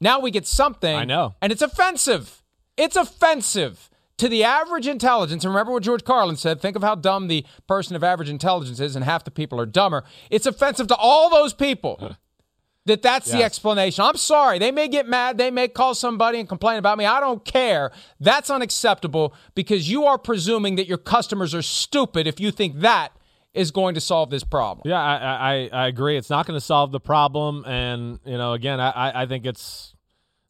[0.00, 0.94] Now we get something.
[0.96, 1.34] I know.
[1.40, 2.42] And it's offensive.
[2.76, 3.88] It's offensive
[4.18, 7.44] To the average intelligence, and remember what George Carlin said think of how dumb the
[7.66, 10.04] person of average intelligence is, and half the people are dumber.
[10.30, 12.16] It's offensive to all those people
[12.86, 14.04] that that's the explanation.
[14.04, 14.58] I'm sorry.
[14.60, 15.38] They may get mad.
[15.38, 17.04] They may call somebody and complain about me.
[17.04, 17.90] I don't care.
[18.20, 23.12] That's unacceptable because you are presuming that your customers are stupid if you think that
[23.54, 24.82] is going to solve this problem.
[24.88, 25.16] Yeah, I,
[25.72, 26.16] I, I agree.
[26.16, 29.94] It's not going to solve the problem, and you know, again, I, I- think it's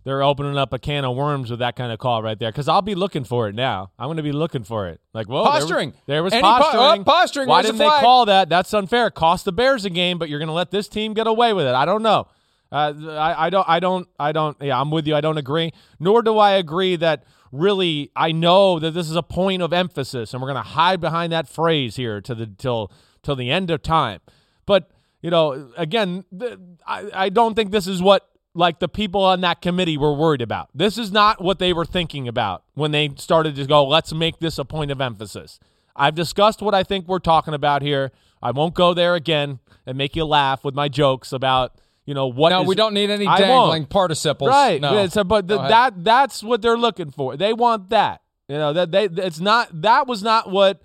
[0.04, 2.50] they're opening up a can of worms with that kind of call right there.
[2.50, 3.92] Because I'll be looking for it now.
[3.98, 5.00] I'm going to be looking for it.
[5.14, 5.92] Like, whoa, there was- Posturing.
[6.06, 7.00] There, was Any po- posturing.
[7.00, 8.48] oh, posturing, Why didn't they call that?
[8.48, 9.10] That's unfair.
[9.10, 11.66] Cost the Bears a game, but you're going to let this team get away with
[11.66, 11.74] it.
[11.74, 12.26] I don't know.
[12.72, 13.68] Uh, I, I don't.
[13.68, 14.08] I don't.
[14.18, 14.56] I don't.
[14.60, 15.14] Yeah, I'm with you.
[15.14, 15.72] I don't agree.
[16.00, 18.10] Nor do I agree that really.
[18.16, 21.32] I know that this is a point of emphasis, and we're going to hide behind
[21.32, 22.90] that phrase here to the till
[23.22, 24.20] till the end of time.
[24.64, 29.22] But you know, again, th- I, I don't think this is what like the people
[29.22, 30.70] on that committee were worried about.
[30.74, 33.86] This is not what they were thinking about when they started to go.
[33.86, 35.60] Let's make this a point of emphasis.
[35.94, 38.12] I've discussed what I think we're talking about here.
[38.42, 42.26] I won't go there again and make you laugh with my jokes about you know
[42.26, 42.50] what.
[42.50, 44.48] No, is- we don't need any dangling participles.
[44.48, 44.80] Right.
[44.80, 44.94] No.
[44.94, 47.36] Yeah, so, but the, that that's what they're looking for.
[47.36, 48.22] They want that.
[48.48, 50.82] You know that they it's not that was not what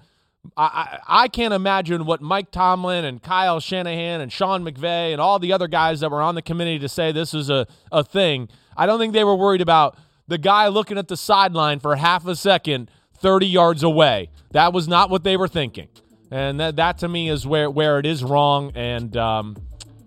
[0.56, 5.20] I, I I can't imagine what Mike Tomlin and Kyle Shanahan and Sean McVay and
[5.20, 8.04] all the other guys that were on the committee to say this is a, a
[8.04, 8.48] thing.
[8.78, 9.98] I don't think they were worried about
[10.28, 14.30] the guy looking at the sideline for half a second 30 yards away.
[14.52, 15.88] That was not what they were thinking.
[16.30, 18.72] And that, that to me is where, where it is wrong.
[18.76, 19.56] And um,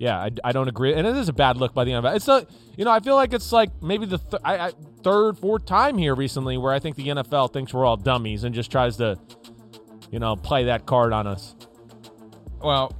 [0.01, 0.95] yeah, I, I don't agree.
[0.95, 2.17] And it is a bad look by the NFL.
[2.17, 4.73] It's a, you know, I feel like it's like maybe the th- I, I,
[5.05, 8.55] third, fourth time here recently where I think the NFL thinks we're all dummies and
[8.55, 9.19] just tries to,
[10.11, 11.55] you know, play that card on us.
[12.63, 12.97] Well,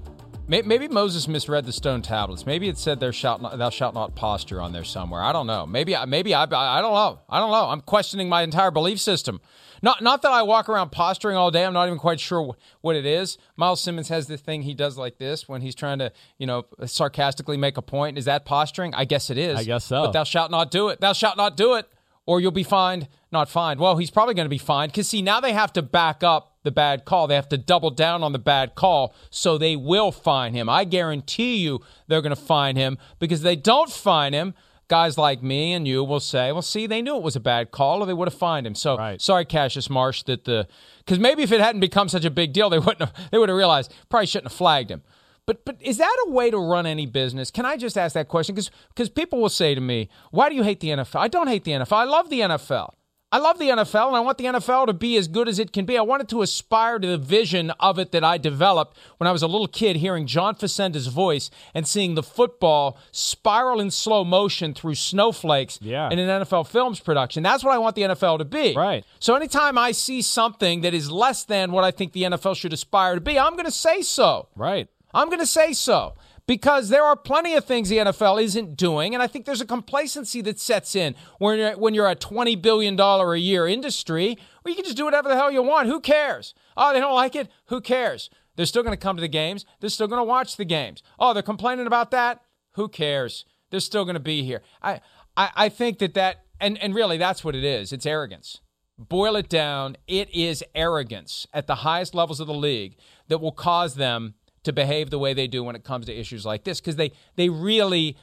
[0.47, 2.45] may- maybe Moses misread the stone tablets.
[2.45, 5.23] Maybe it said "Thou shalt not, thou shalt not posture" on there somewhere.
[5.23, 5.67] I don't know.
[5.67, 7.21] Maybe, I- maybe I, I don't know.
[7.31, 7.65] I don't know.
[7.71, 9.41] I'm questioning my entire belief system.
[9.83, 11.65] Not, not that I walk around posturing all day.
[11.65, 13.39] I'm not even quite sure wh- what it is.
[13.57, 16.67] Myles Simmons has this thing he does like this when he's trying to, you know,
[16.87, 18.19] sarcastically make a point.
[18.19, 18.95] Is that posturing?
[18.95, 19.59] I guess it is.
[19.59, 20.03] I guess so.
[20.05, 21.01] But thou shalt not do it.
[21.01, 21.89] Thou shalt not do it,
[22.27, 23.09] or you'll be fined.
[23.33, 23.81] Not fined.
[23.81, 26.57] Well, he's probably going to be fined because see now they have to back up
[26.63, 27.27] the bad call.
[27.27, 30.69] They have to double down on the bad call, so they will fine him.
[30.69, 34.55] I guarantee you they're going to fine him because they don't fine him.
[34.91, 37.71] Guys like me and you will say, "Well, see, they knew it was a bad
[37.71, 40.67] call, or they would have fined him." So sorry, Cassius Marsh, that the
[40.99, 43.13] because maybe if it hadn't become such a big deal, they wouldn't have.
[43.31, 45.03] They would have realized probably shouldn't have flagged him.
[45.47, 47.53] But but is that a way to run any business?
[47.53, 48.55] Can I just ask that question?
[48.55, 51.47] Because because people will say to me, "Why do you hate the NFL?" I don't
[51.47, 51.97] hate the NFL.
[51.97, 52.95] I love the NFL.
[53.33, 55.73] I love the NFL, and I want the NFL to be as good as it
[55.73, 55.97] can be.
[55.97, 59.43] I wanted to aspire to the vision of it that I developed when I was
[59.43, 64.75] a little kid, hearing John Facenda's voice and seeing the football spiral in slow motion
[64.75, 66.11] through snowflakes Yeah.
[66.11, 67.45] in an NFL films production.
[67.45, 68.75] That's what I want the NFL to be.
[68.75, 69.05] Right.
[69.21, 72.73] So anytime I see something that is less than what I think the NFL should
[72.73, 74.49] aspire to be, I'm going to say so.
[74.57, 74.89] Right.
[75.15, 76.15] I'm going to say so
[76.47, 79.67] because there are plenty of things the NFL isn't doing, and I think there's a
[79.67, 84.39] complacency that sets in when you're, when you're a twenty billion dollar a year industry
[84.63, 85.89] where you can just do whatever the hell you want.
[85.89, 86.55] Who cares?
[86.77, 87.49] Oh, they don't like it.
[87.67, 88.31] Who cares?
[88.57, 89.65] They're still going to come to the games.
[89.81, 91.03] They're still going to watch the games.
[91.19, 92.43] Oh, they're complaining about that.
[92.73, 93.45] Who cares?
[93.71, 94.63] They're still going to be here.
[94.83, 95.01] I,
[95.37, 97.93] I I think that that and and really that's what it is.
[97.93, 98.61] It's arrogance
[99.09, 102.97] boil it down, it is arrogance at the highest levels of the league
[103.29, 104.35] that will cause them
[104.65, 107.13] to behave the way they do when it comes to issues like this because they
[107.37, 108.17] they really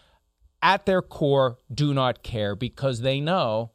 [0.62, 3.72] at their core do not care because they know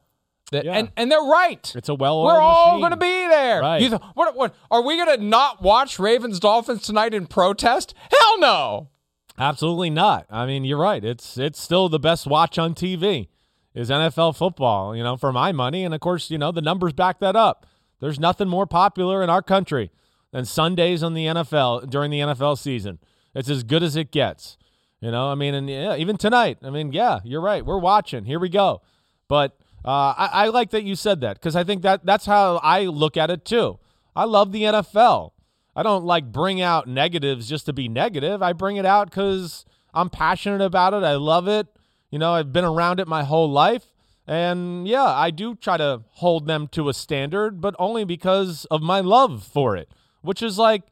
[0.51, 1.73] that and, and they're right.
[1.75, 3.61] It's a well We're all going to be there.
[3.61, 3.79] Right.
[3.79, 7.93] Th- what, what are we going to not watch Ravens Dolphins tonight in protest?
[8.11, 8.89] Hell no.
[9.37, 10.27] Absolutely not.
[10.29, 11.03] I mean, you're right.
[11.03, 13.29] It's it's still the best watch on TV
[13.73, 15.83] is NFL football, you know, for my money.
[15.83, 17.65] And of course, you know, the numbers back that up.
[17.99, 19.91] There's nothing more popular in our country
[20.33, 22.99] than Sundays on the NFL during the NFL season.
[23.33, 24.57] It's as good as it gets.
[24.99, 27.65] You know, I mean, and yeah, even tonight, I mean, yeah, you're right.
[27.65, 28.25] We're watching.
[28.25, 28.81] Here we go.
[29.27, 32.57] But uh, I, I like that you said that because I think that that's how
[32.57, 33.79] I look at it too.
[34.15, 35.31] I love the NFL.
[35.75, 38.41] I don't like bring out negatives just to be negative.
[38.41, 41.03] I bring it out because I'm passionate about it.
[41.03, 41.67] I love it.
[42.09, 43.85] You know, I've been around it my whole life.
[44.25, 48.81] And yeah, I do try to hold them to a standard, but only because of
[48.81, 49.89] my love for it,
[50.23, 50.83] which is like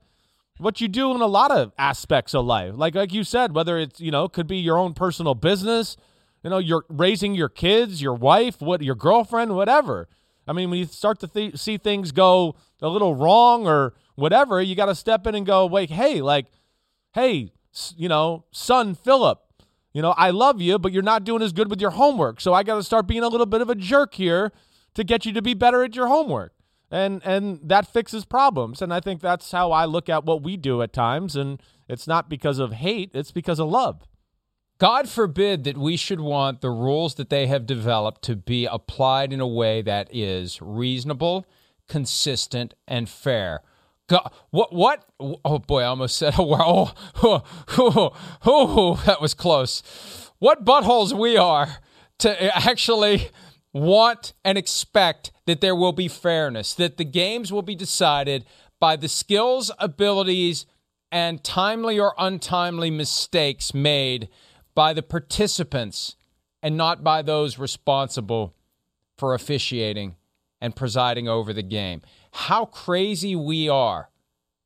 [0.57, 2.73] what you do in a lot of aspects of life.
[2.75, 5.97] Like like you said, whether it's, you know, could be your own personal business,
[6.43, 10.07] you know, you're raising your kids, your wife, what your girlfriend, whatever.
[10.47, 14.61] I mean, when you start to th- see things go a little wrong or whatever,
[14.61, 16.47] you got to step in and go, wait, hey, like,
[17.13, 17.51] hey,
[17.95, 19.39] you know, son Philip,
[19.93, 22.41] you know, I love you, but you're not doing as good with your homework.
[22.41, 24.51] So I got to start being a little bit of a jerk here
[24.93, 26.53] to get you to be better at your homework.
[26.91, 28.81] And and that fixes problems.
[28.81, 31.35] And I think that's how I look at what we do at times.
[31.35, 34.07] And it's not because of hate; it's because of love.
[34.77, 39.31] God forbid that we should want the rules that they have developed to be applied
[39.31, 41.45] in a way that is reasonable,
[41.87, 43.61] consistent, and fair.
[44.07, 44.73] God, what?
[44.73, 45.05] What?
[45.45, 46.33] Oh boy, I almost said.
[46.39, 47.43] Oh, oh, oh,
[47.77, 48.13] oh,
[48.45, 49.81] oh, that was close.
[50.39, 51.77] What buttholes we are
[52.17, 53.29] to actually
[53.74, 58.45] want and expect that there will be fairness, that the games will be decided
[58.80, 60.65] by the skills, abilities,
[61.11, 64.30] and timely or untimely mistakes made
[64.74, 66.15] by the participants
[66.63, 68.53] and not by those responsible
[69.17, 70.15] for officiating
[70.59, 72.01] and presiding over the game.
[72.32, 74.09] How crazy we are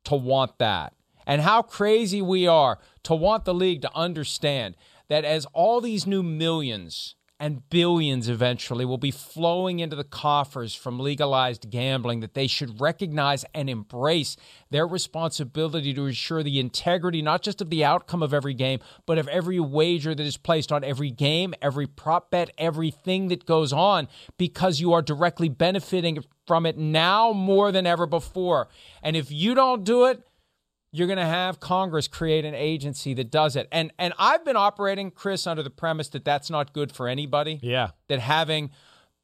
[0.04, 0.94] to want that.
[1.26, 4.76] And how crazy we are to want the league to understand
[5.08, 10.74] that as all these new millions and billions eventually will be flowing into the coffers
[10.74, 14.36] from legalized gambling that they should recognize and embrace
[14.70, 19.18] their responsibility to ensure the integrity not just of the outcome of every game but
[19.18, 23.72] of every wager that is placed on every game every prop bet everything that goes
[23.72, 24.08] on
[24.38, 28.68] because you are directly benefiting from it now more than ever before.
[29.02, 30.26] And if you don't do it
[30.92, 33.68] you're going to have Congress create an agency that does it.
[33.70, 37.58] And and I've been operating Chris under the premise that that's not good for anybody.
[37.62, 37.90] Yeah.
[38.08, 38.70] That having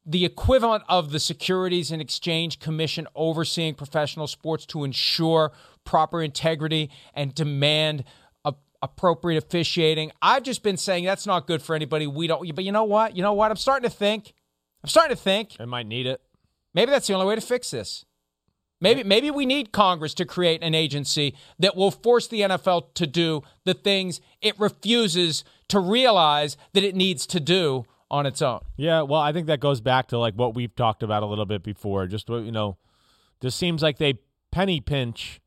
[0.04, 5.52] the equivalent of the Securities and Exchange Commission overseeing professional sports to ensure
[5.84, 8.04] proper integrity and demand
[8.44, 10.10] a, appropriate officiating.
[10.20, 12.06] I've just been saying that's not good for anybody.
[12.06, 13.16] We don't but you know what?
[13.16, 13.50] You know what?
[13.50, 14.34] I'm starting to think
[14.82, 16.20] I'm starting to think I might need it.
[16.74, 18.04] Maybe that's the only way to fix this.
[18.82, 23.06] Maybe maybe we need Congress to create an agency that will force the NFL to
[23.06, 28.60] do the things it refuses to realize that it needs to do on its own.
[28.76, 31.46] Yeah, well, I think that goes back to like what we've talked about a little
[31.46, 32.08] bit before.
[32.08, 32.76] Just you know,
[33.40, 34.18] this seems like they
[34.50, 35.40] penny pinch.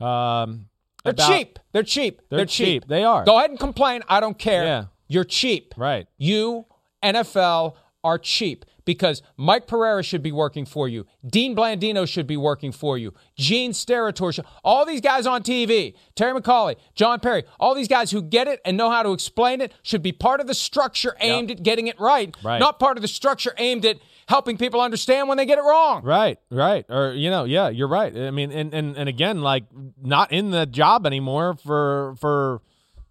[0.00, 0.68] Um,
[1.02, 1.58] They're about- cheap.
[1.72, 2.22] They're cheap.
[2.30, 2.86] They're cheap.
[2.86, 3.24] They are.
[3.24, 4.02] Go ahead and complain.
[4.08, 4.64] I don't care.
[4.64, 4.84] Yeah.
[5.08, 5.74] You're cheap.
[5.76, 6.06] Right.
[6.18, 6.66] You,
[7.02, 7.74] NFL,
[8.04, 11.04] are cheap because Mike Pereira should be working for you.
[11.26, 13.12] Dean Blandino should be working for you.
[13.36, 18.10] Gene Steratore, should, all these guys on TV, Terry McAulay, John Parry, all these guys
[18.10, 21.14] who get it and know how to explain it should be part of the structure
[21.20, 22.58] aimed at getting it right, Right.
[22.60, 26.02] not part of the structure aimed at helping people understand when they get it wrong.
[26.02, 26.86] Right, right.
[26.88, 28.16] Or you know, yeah, you're right.
[28.16, 29.64] I mean, and and, and again, like
[30.02, 32.62] not in the job anymore for for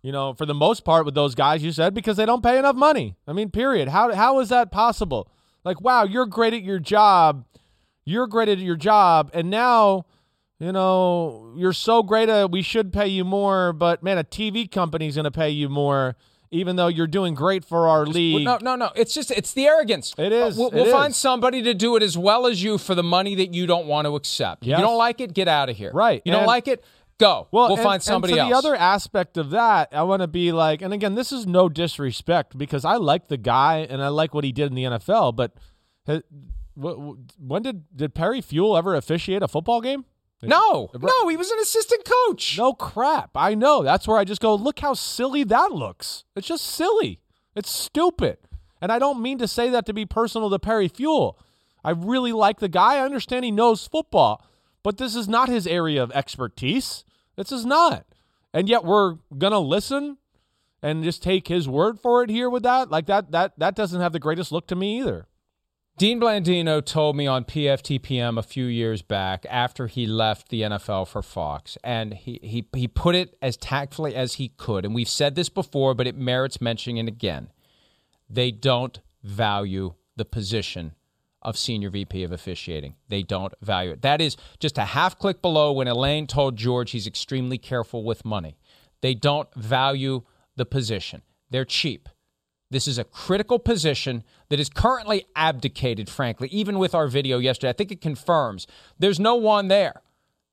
[0.02, 2.60] you know, for the most part with those guys you said because they don't pay
[2.60, 3.16] enough money.
[3.28, 3.88] I mean, period.
[3.90, 5.30] How how is that possible?
[5.66, 7.44] Like, wow, you're great at your job.
[8.06, 10.06] You're great at your job and now
[10.58, 14.72] you know, you're so great at we should pay you more, but man, a TV
[14.72, 16.16] company's going to pay you more
[16.52, 18.46] even though you're doing great for our league.
[18.46, 18.90] No, no, no.
[18.96, 20.14] It's just it's the arrogance.
[20.18, 20.58] It is.
[20.58, 23.04] Uh, we'll, It we'll find somebody to do it as well as you for the
[23.04, 24.66] money that you don't want to accept.
[24.66, 24.80] Yes.
[24.80, 25.92] You don't like it, get out of here.
[25.94, 26.22] Right.
[26.24, 26.84] You don't like it,
[27.18, 27.48] go.
[27.52, 28.64] Well, we'll and- find somebody and to else.
[28.64, 31.70] The other aspect of that, I want to be like, and again, this is no
[31.70, 35.36] disrespect because I like the guy and I like what he did in the NFL.
[35.36, 35.54] But
[36.08, 36.20] wh-
[36.80, 40.06] wh- when did did Perry Fewell ever officiate a football game?
[40.44, 42.56] no, no, he was an assistant coach.
[42.58, 43.32] No crap.
[43.36, 43.82] I know.
[43.82, 46.24] That's where I just go, look how silly that looks.
[46.36, 47.20] It's just silly.
[47.56, 48.38] It's stupid.
[48.80, 51.40] And I don't mean to say that to be personal to Perry Fewell.
[51.84, 52.96] I really like the guy.
[52.98, 54.46] I understand he knows football,
[54.86, 57.06] but this is not his area of expertise.
[57.36, 58.06] This is not.
[58.54, 60.18] And yet we're going to listen
[60.84, 62.92] and just take his word for it here with that.
[62.92, 65.26] Like that that that doesn't have the greatest look to me either.
[65.98, 71.08] Dean Blandino told me on PFTPM a few years back after he left the NFL
[71.08, 74.86] for Fox, and he, he, he put it as tactfully as he could.
[74.86, 77.48] And we've said this before, but it merits mentioning again.
[78.30, 80.94] They don't value the position
[81.46, 82.96] of senior VP of officiating.
[83.08, 84.02] They don't value it.
[84.02, 88.26] That is just a half click below when Elaine told George he's extremely careful with
[88.26, 88.58] money.
[89.02, 90.24] They don't value
[90.56, 91.22] the position.
[91.52, 92.10] They're cheap.
[92.72, 97.70] This is a critical position that is currently abdicated, frankly, even with our video yesterday.
[97.70, 98.66] I think it confirms
[98.98, 100.02] there's no one there.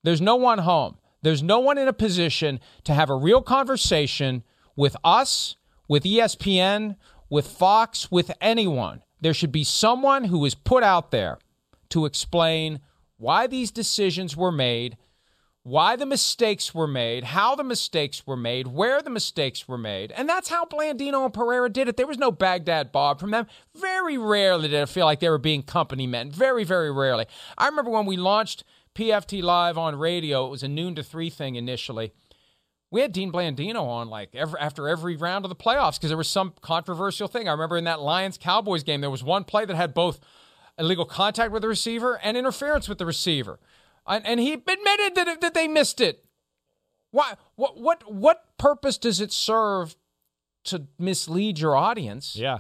[0.05, 0.99] There's no one home.
[1.23, 4.43] There's no one in a position to have a real conversation
[4.77, 5.57] with us,
[5.89, 6.97] with ESPN,
[7.31, 9.03] with Fox, with anyone.
[9.23, 11.39] There should be someone who is put out there
[11.91, 12.81] to explain
[13.19, 14.97] why these decisions were made,
[15.63, 20.11] why the mistakes were made, how the mistakes were made, where the mistakes were made.
[20.11, 21.97] And that's how Blandino and Pereira did it.
[21.97, 23.47] There was no Baghdad Bob from them.
[23.77, 26.33] Very rarely did I feel like they were being company men.
[26.33, 27.27] Very, very rarely.
[27.57, 28.65] I remember when we launched
[28.97, 32.13] PFT Live on radio, it was a noon to three thing initially.
[32.93, 36.17] We had Dean Blandino on like every, after every round of the playoffs because there
[36.19, 37.49] was some controversial thing.
[37.49, 40.21] I remember in that Lions Cowboys game, there was one play that had both
[40.79, 43.59] illegal contact with the receiver and interference with the receiver.
[44.07, 46.27] And, and he admitted that, that they missed it.
[47.13, 49.97] Why, what, what, what purpose does it serve
[50.65, 52.37] to mislead your audience?
[52.37, 52.59] Yeah.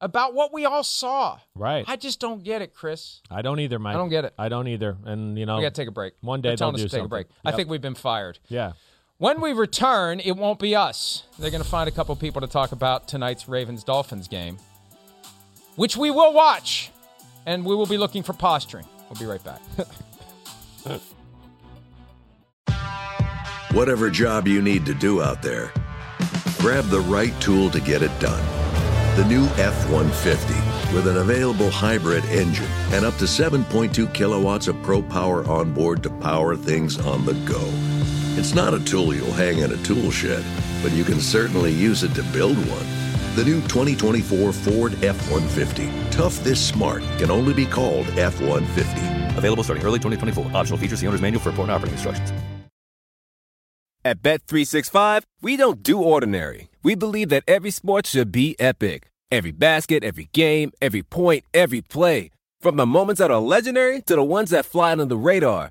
[0.00, 1.38] About what we all saw.
[1.54, 1.84] Right.
[1.86, 3.20] I just don't get it, Chris.
[3.30, 3.94] I don't either, Mike.
[3.94, 4.34] I don't get it.
[4.36, 4.96] I don't either.
[5.04, 6.14] And you know, We got to take a break.
[6.22, 7.04] One day they'll us do to take something.
[7.04, 7.26] a break.
[7.44, 8.40] I think we've been fired.
[8.48, 8.72] Yeah.
[9.20, 11.24] When we return, it won't be us.
[11.38, 14.56] They're going to find a couple people to talk about tonight's Ravens Dolphins game,
[15.76, 16.90] which we will watch,
[17.44, 18.86] and we will be looking for posturing.
[19.10, 19.60] We'll be right back.
[23.72, 25.70] Whatever job you need to do out there,
[26.58, 28.42] grab the right tool to get it done.
[29.16, 34.82] The new F 150 with an available hybrid engine and up to 7.2 kilowatts of
[34.82, 37.89] pro power on board to power things on the go.
[38.38, 40.44] It's not a tool you'll hang in a tool shed,
[40.82, 42.86] but you can certainly use it to build one.
[43.34, 45.90] The new 2024 Ford F 150.
[46.10, 49.36] Tough this smart can only be called F 150.
[49.36, 50.56] Available starting early 2024.
[50.56, 52.32] Optional features, the owner's manual for important operating instructions.
[54.04, 56.70] At Bet365, we don't do ordinary.
[56.82, 59.10] We believe that every sport should be epic.
[59.30, 62.30] Every basket, every game, every point, every play.
[62.60, 65.70] From the moments that are legendary to the ones that fly under the radar.